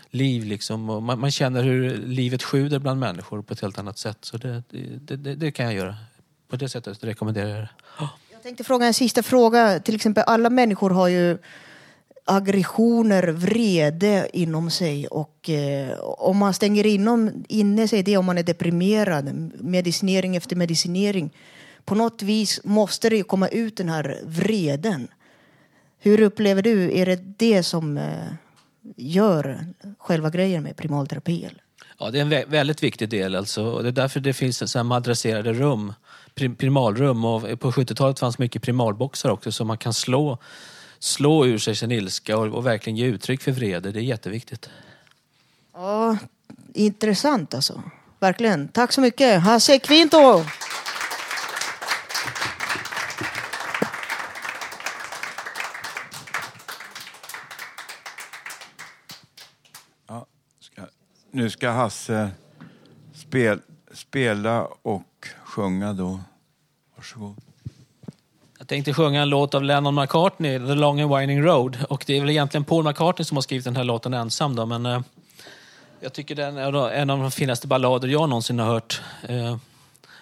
[0.09, 0.45] liv.
[0.45, 0.89] Liksom.
[0.89, 4.17] Och man, man känner hur livet sjuder bland människor på ett helt annat sätt.
[4.21, 5.95] Så det, det, det, det kan jag göra.
[6.49, 7.69] På det sättet rekommenderar jag det.
[8.31, 9.79] Jag tänkte fråga en sista fråga.
[9.79, 11.37] Till exempel alla människor har ju
[12.31, 18.37] aggressioner, vrede inom sig och eh, om man stänger inom, inne sig det om man
[18.37, 21.33] är deprimerad, medicinering efter medicinering,
[21.85, 25.07] på något vis måste det komma ut den här vreden.
[25.99, 28.27] Hur upplever du, är det det som eh,
[28.95, 29.65] gör
[29.97, 31.43] själva grejen med primalterapi?
[31.43, 31.61] Eller?
[31.99, 33.35] Ja, det är en vä- väldigt viktig del.
[33.35, 33.63] Alltså.
[33.63, 35.93] Och det är därför det finns så här madrasserade rum,
[36.35, 37.25] prim- primalrum.
[37.25, 40.37] Och på 70-talet fanns mycket primalboxar också så man kan slå,
[41.01, 43.91] slå ur sig sin ilska och, och verkligen ge uttryck för vrede.
[43.91, 44.69] Det är jätteviktigt.
[45.73, 46.17] Ja,
[46.73, 47.83] intressant alltså.
[48.19, 48.67] Verkligen.
[48.67, 49.41] Tack så mycket.
[49.41, 50.17] Hasse Kvinto!
[60.07, 60.25] Ja,
[60.59, 60.81] ska,
[61.31, 62.31] nu ska Hasse
[63.13, 63.61] spel,
[63.93, 66.19] spela och sjunga då.
[66.95, 67.50] Varsågod.
[68.71, 71.77] Tänkte sjunga en låt av Lennon McCartney, The Long and Winding Road.
[71.89, 74.65] Och det är väl egentligen Paul McCartney som har skrivit den här låten ensam då,
[74.65, 75.01] men eh,
[75.99, 79.01] jag tycker den är en av de finaste ballader jag någonsin har hört.
[79.29, 79.57] Eh,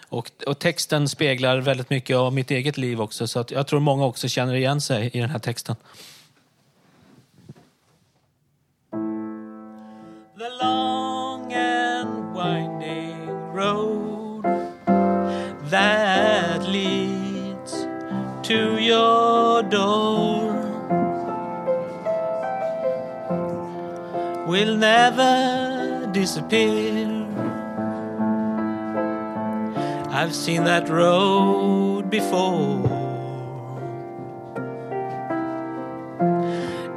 [0.09, 3.79] och, och texten speglar väldigt mycket av mitt eget liv också, så att jag tror
[3.79, 5.75] många också känner igen sig i den här texten.
[18.89, 20.49] Your door
[24.47, 27.05] will never disappear.
[30.19, 32.81] I've seen that road before.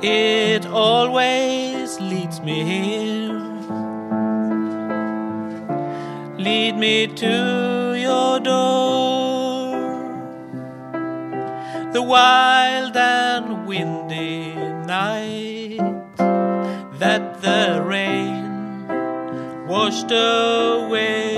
[0.02, 3.36] It always leads me here.
[6.46, 7.34] Lead me to
[8.06, 8.91] your door.
[11.92, 14.54] The wild and windy
[14.86, 15.76] night
[16.98, 18.88] that the rain
[19.68, 21.34] washed away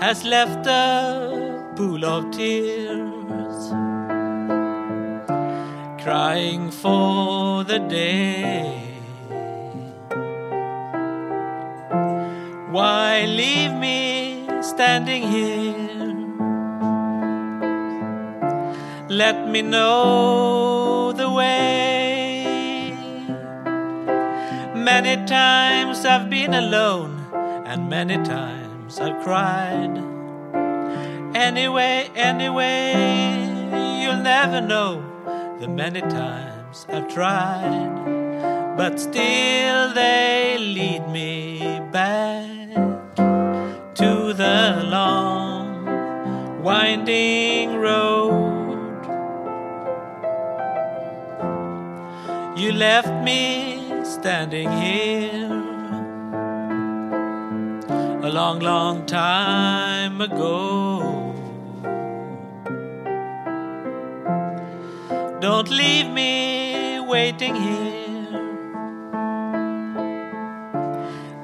[0.00, 3.70] has left a pool of tears
[6.02, 8.82] crying for the day.
[12.72, 16.15] Why leave me standing here?
[19.08, 22.92] Let me know the way.
[24.74, 27.24] Many times I've been alone,
[27.64, 29.96] and many times I've cried.
[31.36, 32.94] Anyway, anyway,
[34.02, 35.04] you'll never know
[35.60, 38.74] the many times I've tried.
[38.76, 42.74] But still they lead me back
[43.94, 48.15] to the long, winding road.
[52.76, 55.50] Left me standing here
[58.22, 61.32] a long, long time ago.
[65.40, 68.40] Don't leave me waiting here.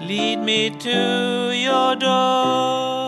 [0.01, 3.02] Lead me to your door.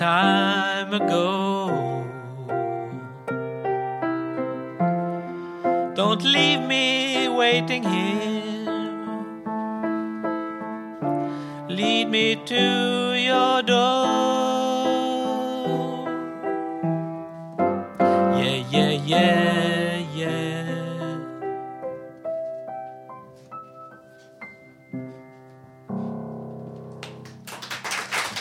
[0.00, 1.68] Time ago.
[5.94, 8.64] Don't leave me waiting here.
[11.68, 12.64] Lead me to
[13.28, 14.08] your door.
[18.40, 20.40] Yeah, yeah, yeah, yeah.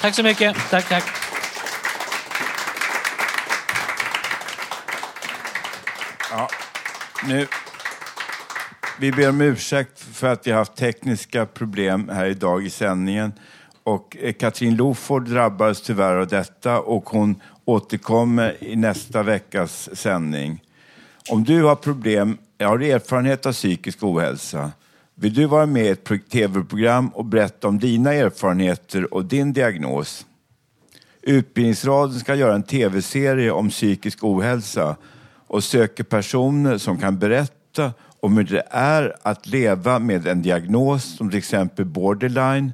[0.01, 0.55] Tack så mycket.
[0.71, 1.28] Tack, tack.
[7.29, 7.47] Nu.
[8.99, 13.33] Vi ber om ursäkt för att vi har haft tekniska problem här idag i sändningen.
[13.83, 20.63] Och eh, Katrin Loford drabbades tyvärr av detta och hon återkommer i nästa veckas sändning.
[21.29, 24.71] Om du har problem, har erfarenhet av psykisk ohälsa,
[25.15, 30.25] vill du vara med i ett tv-program och berätta om dina erfarenheter och din diagnos?
[31.21, 34.95] Utbildningsradion ska göra en tv-serie om psykisk ohälsa
[35.49, 41.17] och söker personer som kan berätta om hur det är att leva med en diagnos
[41.17, 42.73] som till exempel borderline,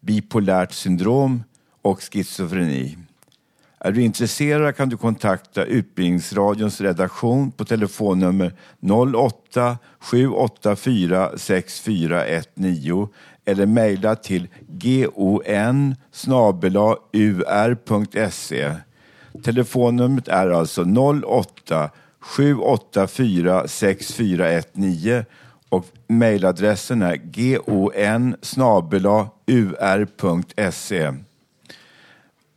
[0.00, 1.42] bipolärt syndrom
[1.82, 2.96] och schizofreni.
[3.78, 8.52] Är du intresserad kan du kontakta Utbildningsradions redaktion på telefonnummer
[9.16, 13.08] 08 784 6419
[13.44, 15.40] eller mejla till gon
[18.50, 18.76] e.
[19.42, 21.90] Telefonnumret är alltså 08
[22.20, 25.24] 784 6419
[25.68, 28.36] och mejladressen är gon
[29.46, 31.12] ur.se.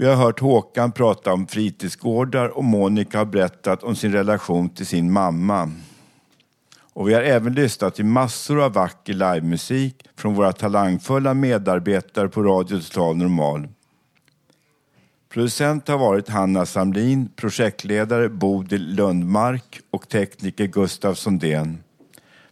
[0.00, 4.86] Vi har hört Håkan prata om fritidsgårdar och Monica har berättat om sin relation till
[4.86, 5.72] sin mamma.
[6.92, 12.42] Och vi har även lyssnat till massor av vacker livemusik från våra talangfulla medarbetare på
[12.42, 13.68] Radio Total Normal.
[15.28, 21.78] Producent har varit Hanna Samlin, projektledare Bodil Lundmark och tekniker Gustav Sondén.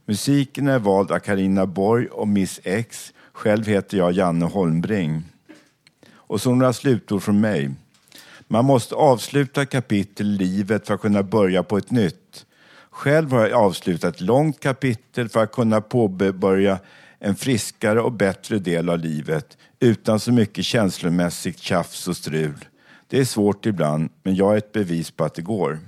[0.04, 3.12] Musiken är vald av Karina Borg och Miss X.
[3.32, 5.24] Själv heter jag Janne Holmbring.
[6.26, 7.70] Och så några slutord från mig.
[8.48, 12.46] Man måste avsluta kapitel i livet för att kunna börja på ett nytt.
[12.90, 16.78] Själv har jag avslutat ett långt kapitel för att kunna påbörja
[17.18, 22.64] en friskare och bättre del av livet utan så mycket känslomässigt tjafs och strul.
[23.08, 25.78] Det är svårt ibland, men jag är ett bevis på att det går.